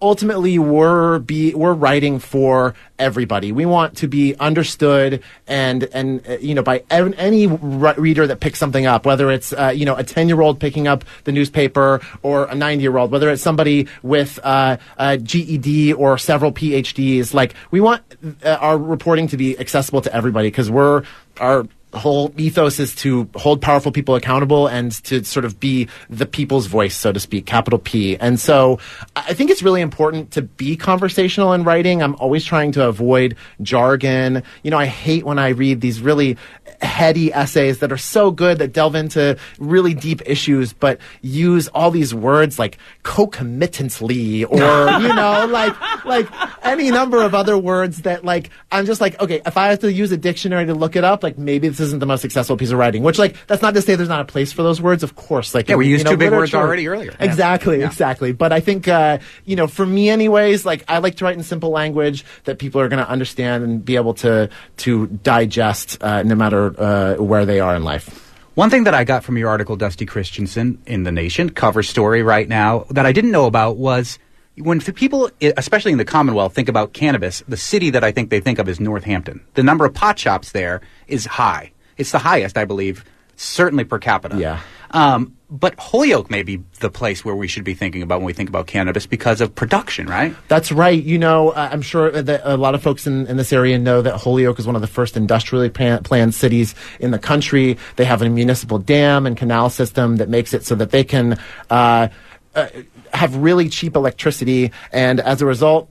[0.00, 3.52] ultimately we're be we're writing for everybody.
[3.52, 8.26] We want to be understood and and uh, you know by ev- any re- reader
[8.26, 11.04] that picks something up, whether it's uh, you know a ten year old picking up
[11.24, 16.18] the newspaper or a ninety year old, whether it's somebody with uh, a GED or
[16.18, 17.34] several PhDs.
[17.34, 18.02] Like we want
[18.44, 21.04] uh, our reporting to be accessible to everybody because we're
[21.40, 26.26] our whole ethos is to hold powerful people accountable and to sort of be the
[26.26, 28.16] people's voice, so to speak, capital P.
[28.18, 28.78] And so
[29.16, 32.02] I think it's really important to be conversational in writing.
[32.02, 34.42] I'm always trying to avoid jargon.
[34.62, 36.36] You know, I hate when I read these really
[36.82, 41.90] heady essays that are so good that delve into really deep issues, but use all
[41.90, 44.58] these words like concomitantly or,
[45.00, 46.28] you know, like, like
[46.62, 49.92] any number of other words that like, I'm just like, okay, if I have to
[49.92, 52.70] use a dictionary to look it up, like maybe this isn't the most successful piece
[52.70, 55.02] of writing, which like, that's not to say there's not a place for those words,
[55.02, 55.54] of course.
[55.54, 57.14] Like, Yeah, we used you know, two big words already earlier.
[57.18, 57.86] Exactly, Yeah.
[57.86, 58.32] exactly.
[58.32, 61.42] But I think, uh, you know, for me anyways, like I like to write in
[61.42, 66.22] simple language that people are going to understand and be able to, to digest, uh,
[66.22, 68.24] no matter, uh, where they are in life.
[68.54, 72.24] One thing that I got from your article, Dusty Christensen, in The Nation, cover story
[72.24, 74.18] right now, that I didn't know about was
[74.60, 78.40] when people, especially in the Commonwealth, think about cannabis, the city that I think they
[78.40, 79.40] think of is Northampton.
[79.54, 81.72] The number of pot shops there is high.
[81.96, 83.04] It's the highest, I believe,
[83.36, 84.36] certainly per capita.
[84.38, 84.60] Yeah.
[84.90, 88.32] Um, but Holyoke may be the place where we should be thinking about when we
[88.34, 90.34] think about cannabis because of production, right?
[90.48, 91.02] That's right.
[91.02, 94.16] You know, I'm sure that a lot of folks in, in this area know that
[94.18, 97.78] Holyoke is one of the first industrially plan- planned cities in the country.
[97.96, 101.38] They have a municipal dam and canal system that makes it so that they can
[101.70, 102.08] uh,
[102.54, 102.68] uh,
[103.12, 105.90] have really cheap electricity, and as a result,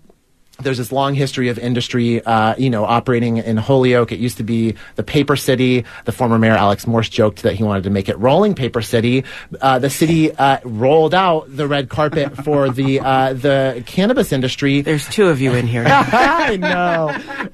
[0.59, 4.11] there's this long history of industry, uh, you know, operating in Holyoke.
[4.11, 5.85] It used to be the paper city.
[6.05, 9.23] The former mayor Alex Morse joked that he wanted to make it rolling paper city.
[9.61, 14.81] Uh, the city uh, rolled out the red carpet for the uh, the cannabis industry.
[14.81, 15.85] There's two of you in here.
[15.87, 17.09] I know,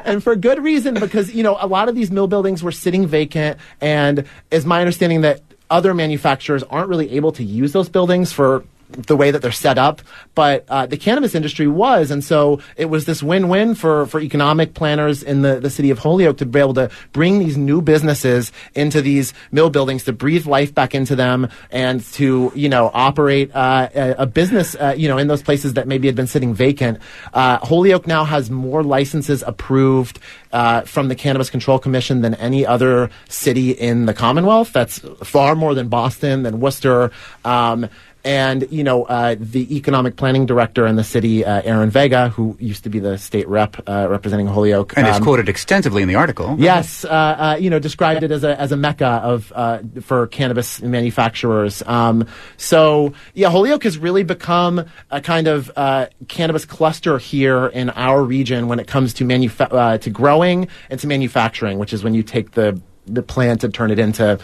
[0.06, 3.06] and for good reason because you know a lot of these mill buildings were sitting
[3.08, 8.32] vacant, and is my understanding that other manufacturers aren't really able to use those buildings
[8.32, 8.64] for
[8.94, 10.02] the way that they're set up,
[10.36, 14.74] but uh, the cannabis industry was, and so it was this win-win for for economic
[14.74, 18.52] planners in the, the city of Holyoke to be able to bring these new businesses
[18.76, 23.54] into these mill buildings to breathe life back into them and to you know operate
[23.56, 26.54] uh, a, a business uh, you know in those places that maybe had been sitting
[26.54, 27.00] vacant.
[27.34, 30.20] Uh, Holyoke now has more licenses approved
[30.52, 34.72] uh, from the Cannabis Control Commission than any other city in the Commonwealth.
[34.72, 37.12] That's far more than Boston, than Worcester.
[37.44, 37.90] Um,
[38.24, 42.56] and you know uh, the economic planning director in the city, uh, Aaron Vega, who
[42.60, 46.08] used to be the state rep uh, representing Holyoke, And it's um, quoted extensively in
[46.08, 46.56] the article.
[46.58, 50.28] Yes, uh, uh, you know, described it as a as a mecca of uh, for
[50.28, 51.84] cannabis manufacturers.
[51.86, 57.90] Um, so yeah, Holyoke has really become a kind of uh, cannabis cluster here in
[57.92, 62.04] our region when it comes to manufa- uh, to growing and to manufacturing, which is
[62.04, 64.40] when you take the the plan to turn it into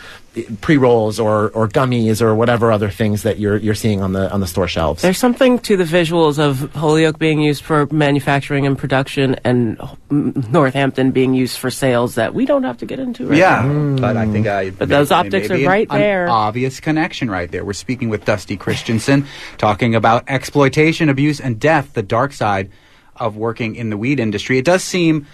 [0.62, 4.32] pre rolls or, or gummies or whatever other things that you're you're seeing on the
[4.32, 5.02] on the store shelves.
[5.02, 9.78] There's something to the visuals of Holyoke being used for manufacturing and production, and
[10.10, 13.28] mm, Northampton being used for sales that we don't have to get into.
[13.28, 14.02] Right Yeah, now.
[14.02, 14.72] but I think I.
[14.72, 16.26] But those optics are right there.
[16.26, 17.64] An obvious connection right there.
[17.64, 19.26] We're speaking with Dusty Christensen,
[19.58, 22.70] talking about exploitation, abuse, and death, the dark side
[23.16, 24.58] of working in the weed industry.
[24.58, 25.28] It does seem.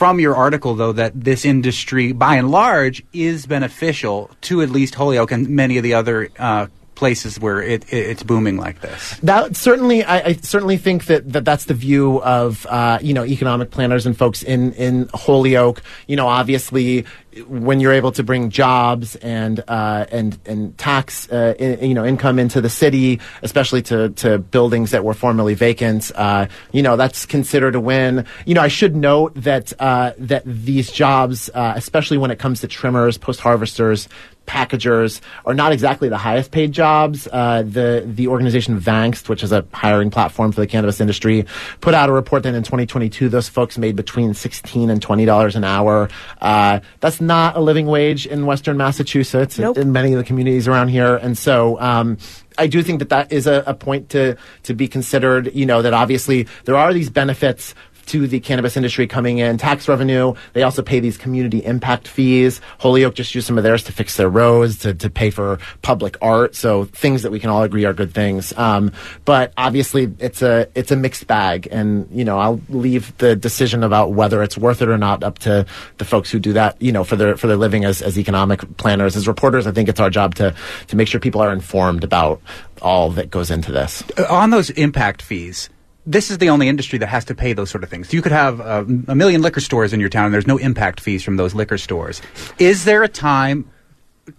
[0.00, 4.94] From your article, though, that this industry, by and large, is beneficial to at least
[4.94, 6.68] Holyoke and many of the other uh,
[7.00, 9.18] places where it, it, it's booming like this.
[9.22, 13.24] That certainly, I, I certainly think that, that that's the view of uh, you know
[13.24, 15.82] economic planners and folks in in Holyoke.
[16.06, 17.06] You know, obviously,
[17.48, 22.04] when you're able to bring jobs and uh, and and tax uh, in, you know
[22.04, 26.96] income into the city, especially to to buildings that were formerly vacant, uh, you know
[26.96, 28.26] that's considered a win.
[28.44, 32.60] You know, I should note that uh, that these jobs, uh, especially when it comes
[32.60, 34.06] to trimmers, post harvesters,
[34.50, 37.28] packagers are not exactly the highest paid jobs.
[37.30, 41.46] Uh, the the organization Vangst, which is a hiring platform for the cannabis industry,
[41.80, 45.54] put out a report that in 2022 those folks made between 16 and 20 dollars
[45.54, 46.08] an hour.
[46.40, 49.78] Uh, that's not a living wage in Western Massachusetts Nope.
[49.78, 51.80] in many of the communities around here, and so.
[51.80, 52.18] Um,
[52.58, 55.54] I do think that that is a, a point to to be considered.
[55.54, 57.74] You know that obviously there are these benefits
[58.06, 60.34] to the cannabis industry coming in, tax revenue.
[60.52, 62.60] They also pay these community impact fees.
[62.78, 66.16] Holyoke just used some of theirs to fix their roads, to, to pay for public
[66.22, 66.54] art.
[66.54, 68.56] So things that we can all agree are good things.
[68.56, 68.92] Um,
[69.24, 71.68] but obviously it's a, it's a mixed bag.
[71.70, 75.38] And, you know, I'll leave the decision about whether it's worth it or not up
[75.40, 75.66] to
[75.98, 78.76] the folks who do that, you know, for their, for their living as, as economic
[78.76, 79.16] planners.
[79.16, 80.54] As reporters, I think it's our job to,
[80.88, 82.40] to make sure people are informed about
[82.82, 84.02] all that goes into this.
[84.16, 85.68] Uh, on those impact fees,
[86.06, 88.12] this is the only industry that has to pay those sort of things.
[88.12, 91.00] You could have uh, a million liquor stores in your town, and there's no impact
[91.00, 92.22] fees from those liquor stores.
[92.58, 93.70] Is there a time,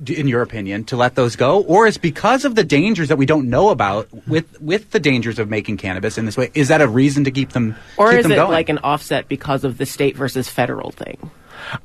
[0.08, 3.26] in your opinion, to let those go, or is because of the dangers that we
[3.26, 6.50] don't know about with with the dangers of making cannabis in this way?
[6.54, 7.76] Is that a reason to keep them?
[7.98, 8.52] Or keep is them it going?
[8.52, 11.32] like an offset because of the state versus federal thing?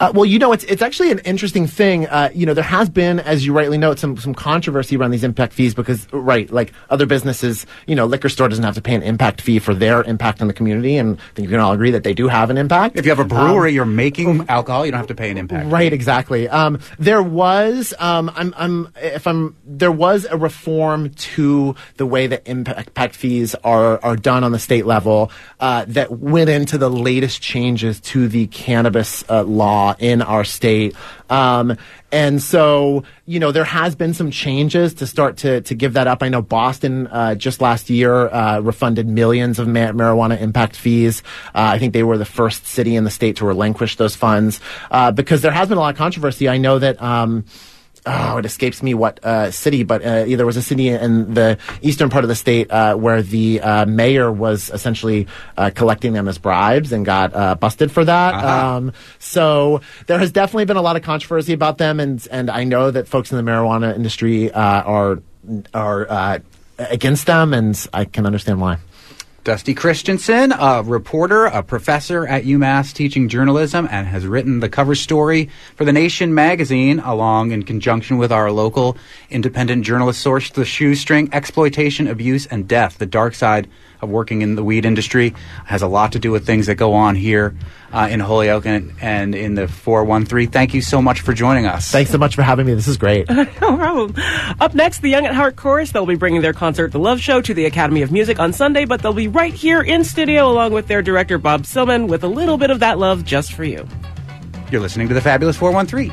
[0.01, 2.07] Uh, well, you know, it's it's actually an interesting thing.
[2.07, 5.25] Uh, you know, there has been, as you rightly note, some some controversy around these
[5.25, 8.95] impact fees because, right, like other businesses, you know, liquor store doesn't have to pay
[8.95, 11.73] an impact fee for their impact on the community, and I think you can all
[11.73, 12.97] agree that they do have an impact.
[12.97, 15.71] if you have a brewery, you're making alcohol, you don't have to pay an impact.
[15.71, 16.49] Right, exactly.
[16.49, 22.27] Um, there was, um, I'm, I'm, if I'm, there was a reform to the way
[22.27, 26.91] that impact fees are are done on the state level uh, that went into the
[26.91, 29.43] latest changes to the cannabis uh,
[29.77, 30.95] law in our state.
[31.29, 31.77] Um,
[32.13, 36.07] and so, you know, there has been some changes to start to, to give that
[36.07, 36.23] up.
[36.23, 41.23] I know Boston, uh, just last year, uh, refunded millions of ma- marijuana impact fees.
[41.55, 44.61] Uh, I think they were the first city in the state to relinquish those funds,
[44.91, 46.49] uh, because there has been a lot of controversy.
[46.49, 47.45] I know that, um,
[48.07, 51.59] oh, it escapes me what uh, city, but uh, there was a city in the
[51.83, 56.29] eastern part of the state uh, where the uh, mayor was essentially uh, collecting them
[56.29, 58.35] as bribes and got uh, busted for that.
[58.35, 58.77] Uh-huh.
[58.77, 62.65] Um, so there has definitely been a lot of controversy about them, and and I
[62.65, 65.19] know that folks in the marijuana industry uh, are
[65.75, 66.39] are uh,
[66.79, 68.79] against them, and I can understand why.
[69.47, 74.97] Dusty Christensen, a reporter, a professor at UMass teaching journalism, and has written the cover
[74.97, 78.97] story for The Nation magazine, along in conjunction with our local
[79.31, 83.69] independent journalist source, The Shoestring Exploitation, Abuse, and Death, the dark side
[84.01, 85.35] of working in the weed industry.
[85.65, 87.55] Has a lot to do with things that go on here
[87.93, 90.51] uh, in Holyoke and, and in the 413.
[90.51, 91.91] Thank you so much for joining us.
[91.91, 92.75] Thanks so much for having me.
[92.75, 93.29] This is great.
[93.31, 94.15] no problem.
[94.61, 95.93] Up next, the Young at Heart Chorus.
[95.93, 98.85] They'll be bringing their concert, The Love Show, to the Academy of Music on Sunday,
[98.85, 102.29] but they'll be right here in studio along with their director, Bob Cilman, with a
[102.29, 103.87] little bit of that love just for you.
[104.71, 106.13] You're listening to the Fabulous 413.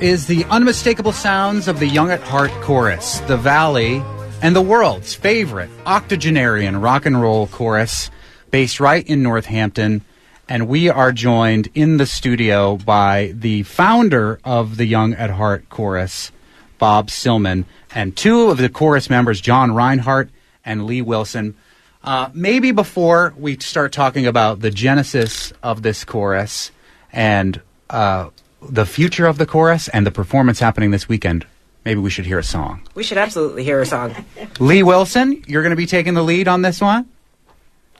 [0.00, 4.02] Is the unmistakable sounds of the Young at Heart chorus, the Valley,
[4.42, 8.10] and the world's favorite octogenarian rock and roll chorus,
[8.50, 10.04] based right in Northampton.
[10.50, 15.70] And we are joined in the studio by the founder of the Young at Heart
[15.70, 16.30] chorus,
[16.78, 20.28] Bob Cilman, and two of the chorus members, John Reinhardt
[20.62, 21.56] and Lee Wilson.
[22.04, 26.70] Uh, maybe before we start talking about the genesis of this chorus
[27.14, 28.28] and uh,
[28.62, 31.46] the future of the chorus and the performance happening this weekend,
[31.84, 32.82] maybe we should hear a song.
[32.94, 34.14] We should absolutely hear a song.
[34.60, 37.08] Lee Wilson, you're going to be taking the lead on this one.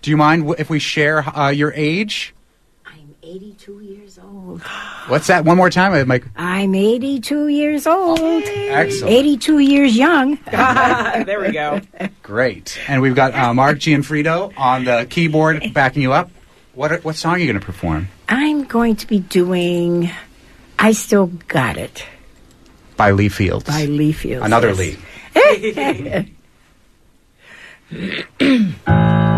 [0.02, 2.34] Do you mind if we share uh, your age?
[2.84, 4.62] I'm 82 years old.
[5.09, 5.44] What's that?
[5.44, 6.24] One more time, Mike.
[6.36, 8.18] I'm 82 years old.
[8.44, 9.12] Excellent.
[9.12, 10.38] 82 years young.
[10.50, 11.80] there we go.
[12.22, 12.78] Great.
[12.88, 16.30] And we've got uh, Mark Gianfrido on the keyboard backing you up.
[16.74, 18.09] What what song are you going to perform?
[18.28, 20.11] I'm going to be doing
[20.78, 22.06] I Still Got It
[22.96, 23.64] By Lee Fields.
[23.64, 24.44] by Lee Fields.
[24.44, 24.78] Another yes.
[24.78, 26.32] Lee.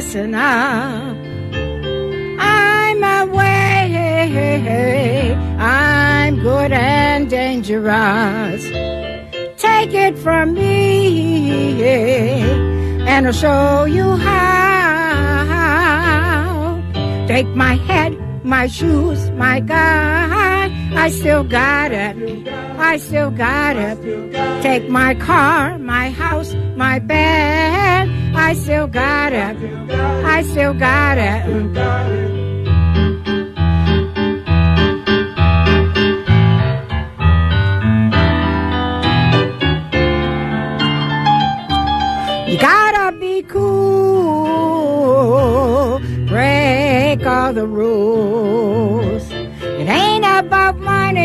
[0.00, 1.14] listen up.
[2.40, 3.90] I'm away.
[5.58, 8.62] I'm good and dangerous.
[9.58, 11.82] Take it from me,
[13.12, 14.40] and I'll show you how.
[17.28, 20.72] Take my head, my shoes, my guide.
[21.04, 22.16] I still got it.
[22.78, 23.98] I still got it.
[24.62, 27.99] Take my car, my house, my bed.
[28.42, 29.56] I still got it.
[30.36, 31.46] I still got it.
[42.48, 43.60] You gotta be cool,
[46.26, 49.30] break all the rules.
[49.30, 51.20] It ain't about money,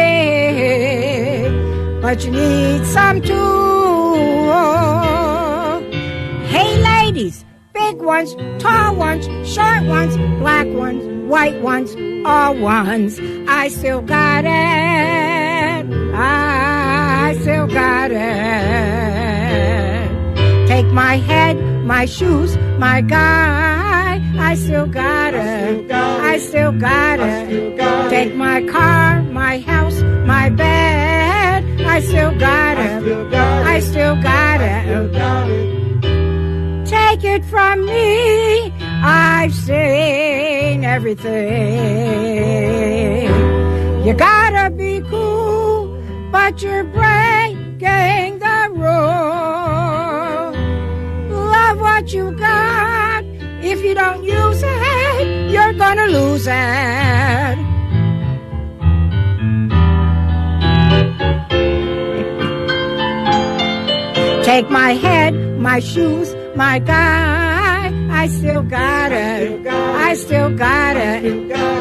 [2.02, 3.85] but you need some too.
[8.06, 11.96] Ones, tall ones, short ones, black ones, white ones,
[12.26, 13.20] all ones.
[13.48, 14.50] I still got it.
[16.14, 18.18] I still got it.
[20.68, 24.22] Take my head, my shoes, my guy.
[24.38, 25.92] I still got it.
[25.92, 27.78] I still got it.
[28.10, 31.82] Take my car, my house, my bed.
[31.82, 33.34] I still got it.
[33.34, 35.85] I still got it.
[37.16, 38.74] Take it from me.
[39.02, 41.24] I've seen everything.
[44.06, 45.98] You gotta be cool,
[46.30, 50.52] but you're breaking the rule.
[51.54, 53.24] Love what you got.
[53.64, 57.56] If you don't use it, you're gonna lose it.
[64.44, 67.92] Take my head, my shoes, my guy.
[68.10, 69.68] I still got it.
[69.68, 71.22] I still got it.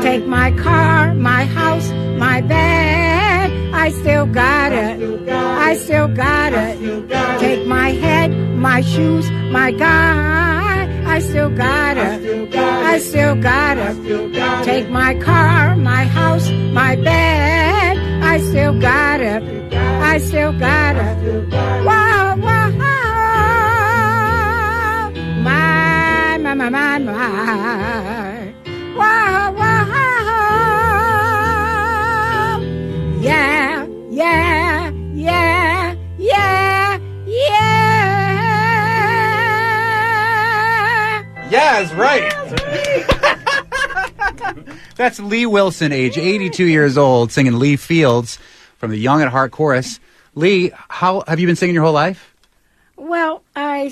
[0.03, 3.51] Take my car, my house, my bed.
[3.73, 5.29] I still got it.
[5.31, 7.09] I still got it.
[7.41, 8.31] Take my head,
[8.69, 11.05] my shoes, my guy.
[11.07, 12.55] I still got it.
[12.55, 14.65] I still got it.
[14.65, 17.97] Take my car, my house, my bed.
[18.23, 19.43] I still got it.
[19.75, 22.04] I still got it.
[26.65, 26.71] Wow,
[28.97, 29.85] Wah, wah,
[33.21, 37.75] yeah, yeah, yeah, yeah, yeah.
[41.51, 42.33] Yeah, is right.
[44.97, 48.39] That's Lee Wilson, age 82 years old, singing Lee Fields
[48.79, 50.01] from the Young at Heart Chorus.
[50.35, 52.35] Lee, how have you been singing your whole life?
[52.97, 53.91] Well, I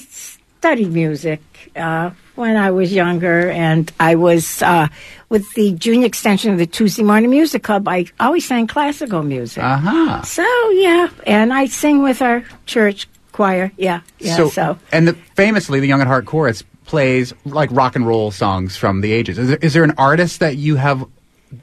[0.63, 1.43] studied music
[1.75, 4.87] uh, when I was younger, and I was uh,
[5.29, 7.89] with the junior extension of the Tuesday Morning Music Club.
[7.89, 9.61] I always sang classical music.
[9.61, 10.23] Uh huh.
[10.23, 13.73] So yeah, and I sing with our church choir.
[13.77, 14.49] Yeah, yeah.
[14.51, 18.77] So, and the, famously, the Young at Heart Chorus plays like rock and roll songs
[18.77, 19.39] from the ages.
[19.39, 21.05] Is there, is there an artist that you have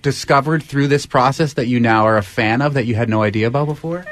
[0.02, 3.24] discovered through this process that you now are a fan of that you had no
[3.24, 4.06] idea about before?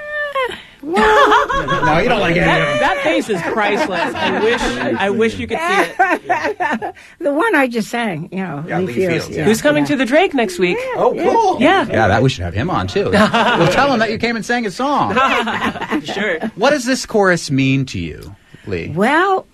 [0.91, 2.79] No, you don't like any of That, them.
[2.79, 4.13] that face is priceless.
[4.15, 6.95] I wish I wish you could see it.
[7.19, 9.83] the one I just sang, you know, Yeah, Lee Lee Fields, Fields, yeah, Who's coming
[9.83, 9.88] yeah.
[9.89, 10.77] to the Drake next week?
[10.95, 11.61] Oh, cool.
[11.61, 11.85] Yeah.
[11.88, 13.05] Yeah, that we should have him on too.
[13.11, 15.13] we'll tell him that you came and sang his song.
[16.03, 16.39] sure.
[16.55, 18.35] What does this chorus mean to you,
[18.65, 18.89] Lee?
[18.89, 19.45] Well,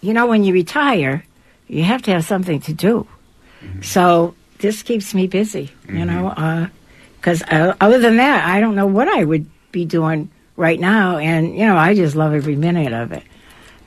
[0.00, 1.24] you know, when you retire,
[1.68, 3.06] you have to have something to do.
[3.62, 3.82] Mm-hmm.
[3.82, 6.68] So this keeps me busy, you know,
[7.16, 11.18] because uh, other than that, I don't know what I would be doing right now.
[11.18, 13.22] And, you know, I just love every minute of it.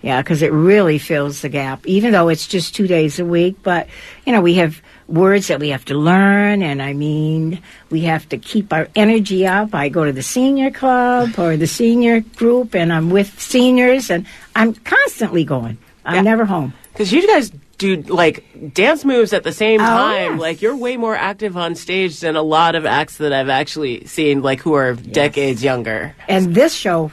[0.01, 3.57] Yeah, because it really fills the gap, even though it's just two days a week.
[3.63, 3.87] But,
[4.25, 6.61] you know, we have words that we have to learn.
[6.61, 7.59] And I mean,
[7.89, 9.73] we have to keep our energy up.
[9.73, 14.27] I go to the senior club or the senior group, and I'm with seniors, and
[14.55, 15.79] I'm constantly going.
[16.05, 16.21] I'm Yeah.
[16.21, 16.73] never home.
[16.93, 20.31] Because you guys do like dance moves at the same Oh, time.
[20.33, 20.39] yes.
[20.41, 24.05] Like you're way more active on stage than a lot of acts that I've actually
[24.05, 26.15] seen, like who are decades younger.
[26.27, 27.11] And this show,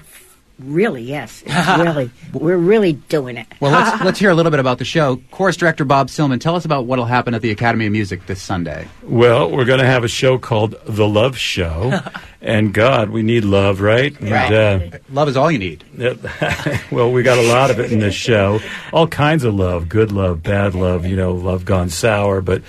[0.65, 1.43] really, yes,
[1.79, 3.47] really, we're really doing it.
[3.61, 5.21] Well, let's let's hear a little bit about the show.
[5.31, 8.41] Chorus director Bob Cilman, tell us about what'll happen at the Academy of Music this
[8.41, 8.89] Sunday.
[9.03, 12.01] Well, we're going to have a show called The Love Show.
[12.41, 14.19] and God, we need love, right?
[14.21, 14.53] Right.
[14.53, 15.85] And, uh, Love is all you need.
[16.91, 18.61] well, we got a lot of it in this show.
[18.93, 22.41] All kinds of love good love, bad love, you know, love gone sour.
[22.41, 22.63] But,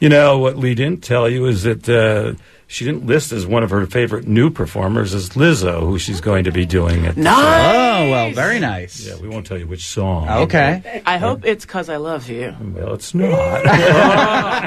[0.00, 2.34] you know, what Lee didn't tell you is that uh,
[2.70, 6.44] she didn't list as one of her favorite new performers as Lizzo, who she's going
[6.44, 7.16] to be doing it.
[7.16, 9.04] No, oh, well, very nice.
[9.06, 10.28] Yeah, we won't tell you which song.
[10.28, 11.02] Okay.
[11.06, 12.54] I hope it's because I love you.
[12.60, 13.30] Well, it's not.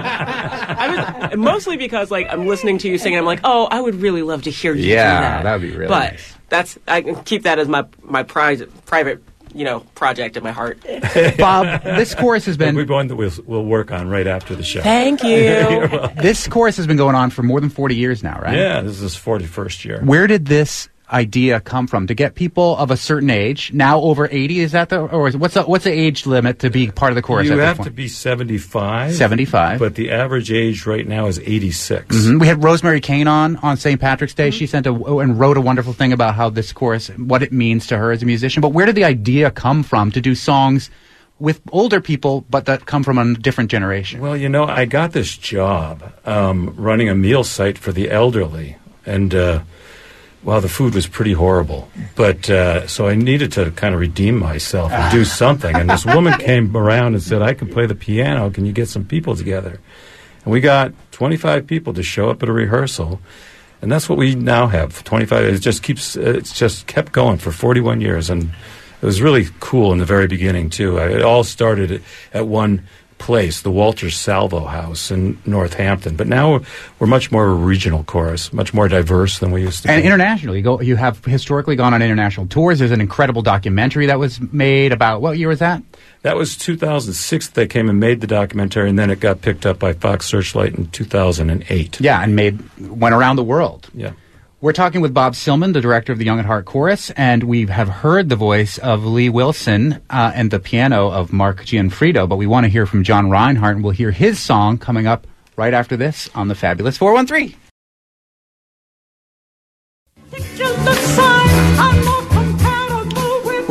[0.02, 3.80] I was mostly because like I'm listening to you sing, and I'm like, oh, I
[3.80, 5.44] would really love to hear you Yeah, do that.
[5.44, 6.34] that would be really But nice.
[6.50, 9.22] that's I can keep that as my my private private
[9.54, 10.80] you know project in my heart.
[11.38, 14.64] Bob, this chorus has been We're going that we'll, we'll work on right after the
[14.64, 14.82] show.
[14.82, 15.88] Thank You're you.
[15.90, 16.16] welcome.
[16.18, 18.58] this chorus has been going on for more than 40 years now, right?
[18.58, 20.02] Yeah, this is his 41st year.
[20.04, 24.28] Where did this idea come from to get people of a certain age, now over
[24.32, 27.12] 80 is that the or is, what's the what's the age limit to be part
[27.12, 27.88] of the chorus You at have point?
[27.88, 29.14] to be 75.
[29.14, 29.80] 75.
[29.80, 32.16] But the average age right now is 86.
[32.16, 32.40] Mhm.
[32.40, 34.00] We had Rosemary Kane on on St.
[34.00, 34.52] Patrick's Day.
[34.52, 37.88] She sent a and wrote a wonderful thing about how this chorus, what it means
[37.88, 38.62] to her as a musician.
[38.62, 40.90] But where did the idea come from to do songs
[41.40, 44.22] with older people, but that come from a different generation?
[44.22, 48.78] Well, you know, I got this job um, running a meal site for the elderly,
[49.06, 49.62] and uh,
[50.44, 51.90] well, the food was pretty horrible.
[52.16, 55.76] But uh, so I needed to kind of redeem myself and do something.
[55.76, 58.50] And this woman came around and said, "I can play the piano.
[58.50, 59.80] Can you get some people together?"
[60.44, 63.22] And we got 25 people to show up at a rehearsal.
[63.82, 65.04] And that's what we now have.
[65.04, 65.44] 25.
[65.46, 66.16] It just keeps.
[66.16, 68.52] It's just kept going for 41 years, and
[69.02, 70.98] it was really cool in the very beginning too.
[70.98, 72.02] It all started at,
[72.34, 72.88] at one
[73.22, 76.16] place, the Walter Salvo House in Northampton.
[76.16, 76.62] But now we're,
[77.00, 79.88] we're much more a regional chorus, much more diverse than we used to.
[79.88, 80.08] Be and be.
[80.08, 80.82] internationally, you go.
[80.82, 82.80] You have historically gone on international tours.
[82.80, 85.84] There's an incredible documentary that was made about what year was that?
[86.24, 87.50] That was 2006.
[87.50, 90.74] They came and made the documentary, and then it got picked up by Fox Searchlight
[90.74, 92.02] in 2008.
[92.02, 93.88] Yeah, and made went around the world.
[93.94, 94.14] Yeah.
[94.62, 97.66] We're talking with Bob Cilman, the director of the Young at Heart Chorus, and we
[97.66, 102.36] have heard the voice of Lee Wilson uh, and the piano of Mark Gianfrido, but
[102.36, 105.74] we want to hear from John Reinhardt, and we'll hear his song coming up right
[105.74, 107.56] after this on the Fabulous 413.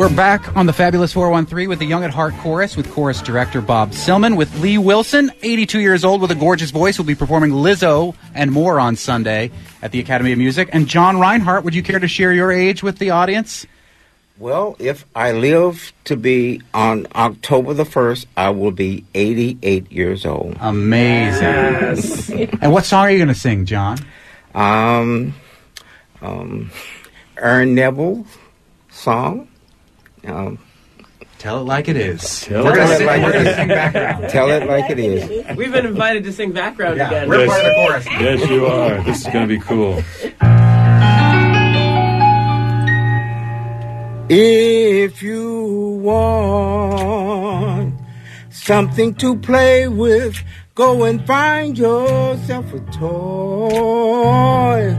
[0.01, 3.61] We're back on the Fabulous 413 with the Young at Heart Chorus with chorus director
[3.61, 7.51] Bob Cilman with Lee Wilson, 82 years old with a gorgeous voice, will be performing
[7.51, 10.69] Lizzo and more on Sunday at the Academy of Music.
[10.73, 13.67] And John Reinhardt, would you care to share your age with the audience?
[14.39, 20.25] Well, if I live to be on October the 1st, I will be 88 years
[20.25, 20.57] old.
[20.59, 22.49] Amazing.
[22.59, 23.99] and what song are you going to sing, John?
[24.55, 25.35] Um,
[26.23, 26.71] um,
[27.37, 28.25] Aaron Neville
[28.89, 29.47] song.
[30.25, 30.59] Um,
[31.37, 32.41] Tell it like it is.
[32.41, 34.29] Tell we're it gonna like sing, it we're gonna sing background.
[34.29, 35.57] Tell it like it is.
[35.57, 37.29] We've been invited to sing background Yeah, again.
[37.29, 38.05] we're part of the chorus.
[38.05, 39.01] Yes, you are.
[39.03, 40.03] This is going to be cool.
[44.29, 47.95] If you want
[48.49, 50.37] something to play with,
[50.75, 54.95] go and find yourself a toy.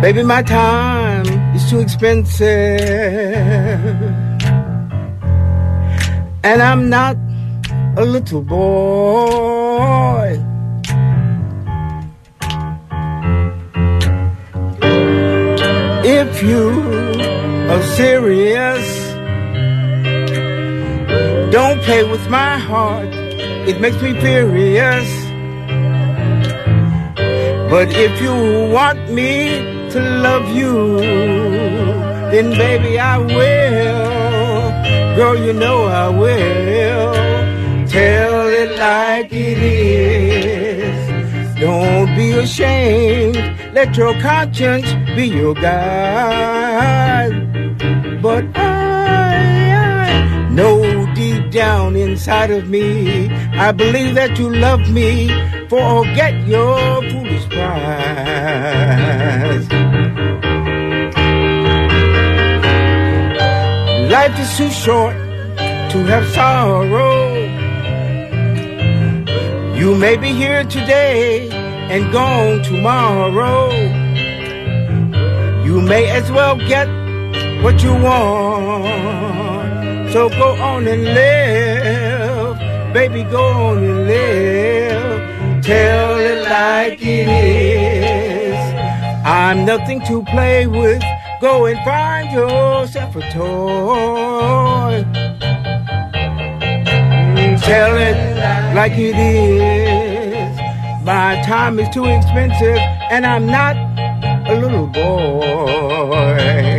[0.00, 1.26] Baby, my time
[1.64, 2.46] is too expensive.
[6.42, 7.16] And I'm not
[7.96, 10.40] a little boy.
[16.04, 16.70] If you
[17.70, 18.86] are serious,
[21.52, 23.08] don't play with my heart.
[23.68, 25.08] It makes me furious.
[27.70, 28.34] But if you
[28.72, 30.98] want me to love you,
[32.32, 34.70] then baby I will.
[35.14, 37.14] Girl, you know I will.
[37.86, 40.96] Tell it like it is.
[41.60, 43.36] Don't be ashamed.
[43.72, 47.30] Let your conscience be your guide.
[48.20, 50.82] But I, I know
[51.14, 53.30] deep down inside of me,
[53.66, 55.28] I believe that you love me.
[55.68, 57.00] Forget your
[57.54, 59.14] pride.
[64.10, 65.16] Life is too short
[65.92, 67.34] to have sorrow.
[69.80, 71.50] You may be here today
[71.92, 73.70] and gone tomorrow.
[75.64, 76.88] You may as well get
[77.62, 79.24] what you want.
[80.12, 82.58] So go on and live,
[82.94, 85.64] baby, go on and live.
[85.64, 88.58] Tell like it is.
[89.26, 91.02] I'm nothing to play with.
[91.40, 94.94] Go and find yourself a toy.
[97.34, 98.18] Mm, Tell it
[98.78, 100.54] like it is.
[101.04, 102.78] My time is too expensive,
[103.14, 103.74] and I'm not
[104.52, 106.73] a little boy.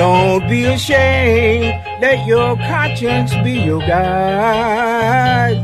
[0.00, 1.74] Don't be ashamed.
[2.00, 5.60] Let your conscience be your guide.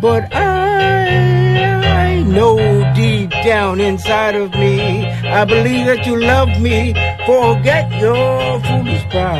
[0.00, 1.62] But I,
[2.08, 2.58] I know
[2.92, 6.92] deep down inside of me, I believe that you love me.
[7.24, 9.30] Forget your foolish pride.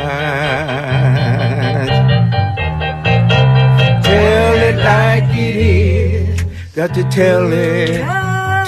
[4.05, 6.41] Tell it like it is.
[6.73, 7.97] Got to tell it,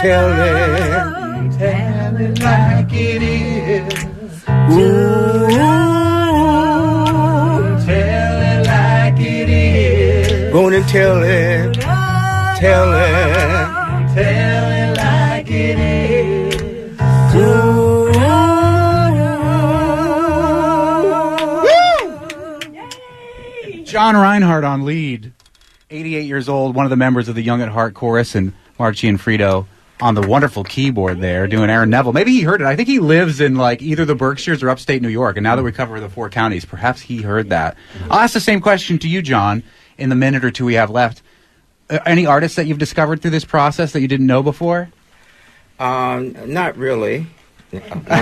[0.02, 1.16] tell it.
[1.58, 4.06] Tell it like it is.
[4.72, 5.35] Ooh,
[10.96, 17.36] tell it, tell it, tell it like it is.
[17.36, 18.06] Ooh.
[23.84, 25.34] John Reinhardt on lead,
[25.90, 28.96] 88 years old, one of the members of the Young at Heart chorus, and Mark
[28.96, 29.66] Gianfrido
[30.02, 32.14] on the wonderful keyboard there doing Aaron Neville.
[32.14, 32.68] Maybe he heard it.
[32.68, 35.36] I think he lives in like either the Berkshires or upstate New York.
[35.36, 37.76] And now that we cover the four counties, perhaps he heard that.
[38.10, 39.62] I'll ask the same question to you, John,
[39.98, 41.22] in the minute or two we have left.
[41.90, 44.90] Uh, any artists that you've discovered through this process that you didn't know before?
[45.80, 47.28] Um, not really.
[47.72, 47.82] No,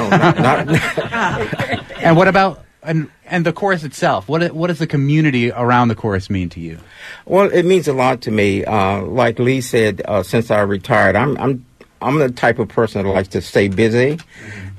[0.09, 4.27] not, not, And what about and and the chorus itself?
[4.27, 6.79] What what does the community around the chorus mean to you?
[7.25, 8.65] Well, it means a lot to me.
[8.65, 11.65] Uh, like Lee said, uh, since I retired, I'm I'm
[12.01, 14.19] I'm the type of person that likes to stay busy,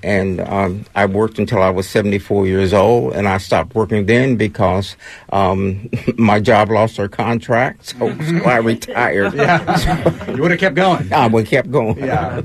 [0.05, 4.37] and um, I worked until I was 74 years old, and I stopped working then
[4.37, 4.97] because
[5.33, 9.35] um, my job lost their contract, so, so I retired.
[9.45, 10.31] Yeah.
[10.31, 11.13] you would have kept going.
[11.13, 11.99] I would have kept going.
[11.99, 12.43] Yeah.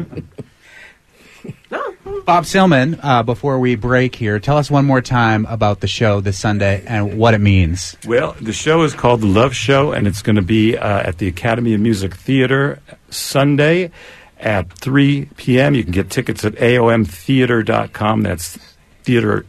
[2.26, 6.20] Bob Cilman, uh, before we break here, tell us one more time about the show
[6.22, 7.96] this Sunday and what it means.
[8.08, 11.18] Well, the show is called The Love Show, and it's going to be uh, at
[11.18, 12.80] the Academy of Music Theater
[13.10, 13.92] Sunday
[14.40, 15.76] at 3 p.m.
[15.76, 18.22] You can get tickets at aomtheater.com.
[18.24, 18.58] That's
[19.04, 19.46] theater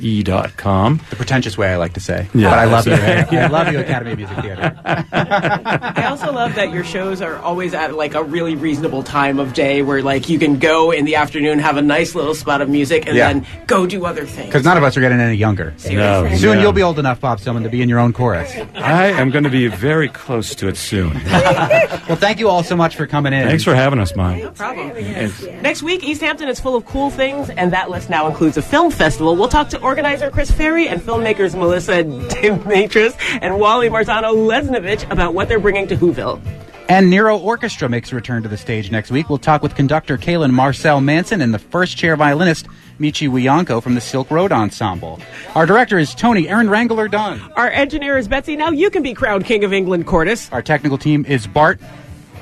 [0.00, 1.00] E dot com.
[1.10, 2.28] The pretentious way I like to say.
[2.34, 2.92] Yeah, but I love you.
[2.96, 4.80] that's- I love you, Academy of Music Theater.
[4.84, 9.52] I also love that your shows are always at like a really reasonable time of
[9.54, 12.68] day where like you can go in the afternoon, have a nice little spot of
[12.68, 13.32] music, and Yeah.
[13.32, 14.46] then go do other things.
[14.46, 15.72] Because none of us are getting any younger.
[15.90, 16.60] No, Soon yeah.
[16.62, 18.54] you'll be old enough, Bob Cilman, to be in your own chorus.
[18.74, 21.14] I am going to be very close to it soon.
[21.24, 23.46] well, thank you all so much for coming in.
[23.48, 24.42] Thanks for having us, Mike.
[24.42, 24.88] No problem.
[25.62, 28.90] Next week, Easthampton is full of cool things, and that list now includes a film
[28.90, 29.36] festival.
[29.36, 35.32] We'll talk to organizer Chris Ferry and filmmakers Melissa Demetris and Wally Marzano Lesnovich about
[35.32, 36.40] what they're bringing to Whoville.
[36.88, 39.28] And Nero Orchestra makes a return to the stage next week.
[39.28, 42.66] We'll talk with conductor Kaylin Marcel Manson and the first chair violinist
[42.98, 45.20] Michi Wiancko from the Silk Road Ensemble.
[45.54, 47.40] Our director is Tony Aaron Wrangler Dunn.
[47.52, 48.56] Our engineer is Betsy.
[48.56, 50.50] Now you can be crowned King of England, Cordis.
[50.50, 51.78] Our technical team is Bart,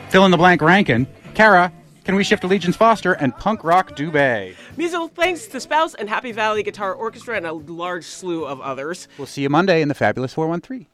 [0.08, 1.74] fill in the blank Rankin, Kara,
[2.04, 4.56] Can We Shift Allegiance Foster, and Punk Rock Dubé.
[4.76, 9.06] Musical thanks to Spouse and Happy Valley Guitar Orchestra and a large slew of others.
[9.18, 10.86] We'll see you Monday in the Fabulous 413.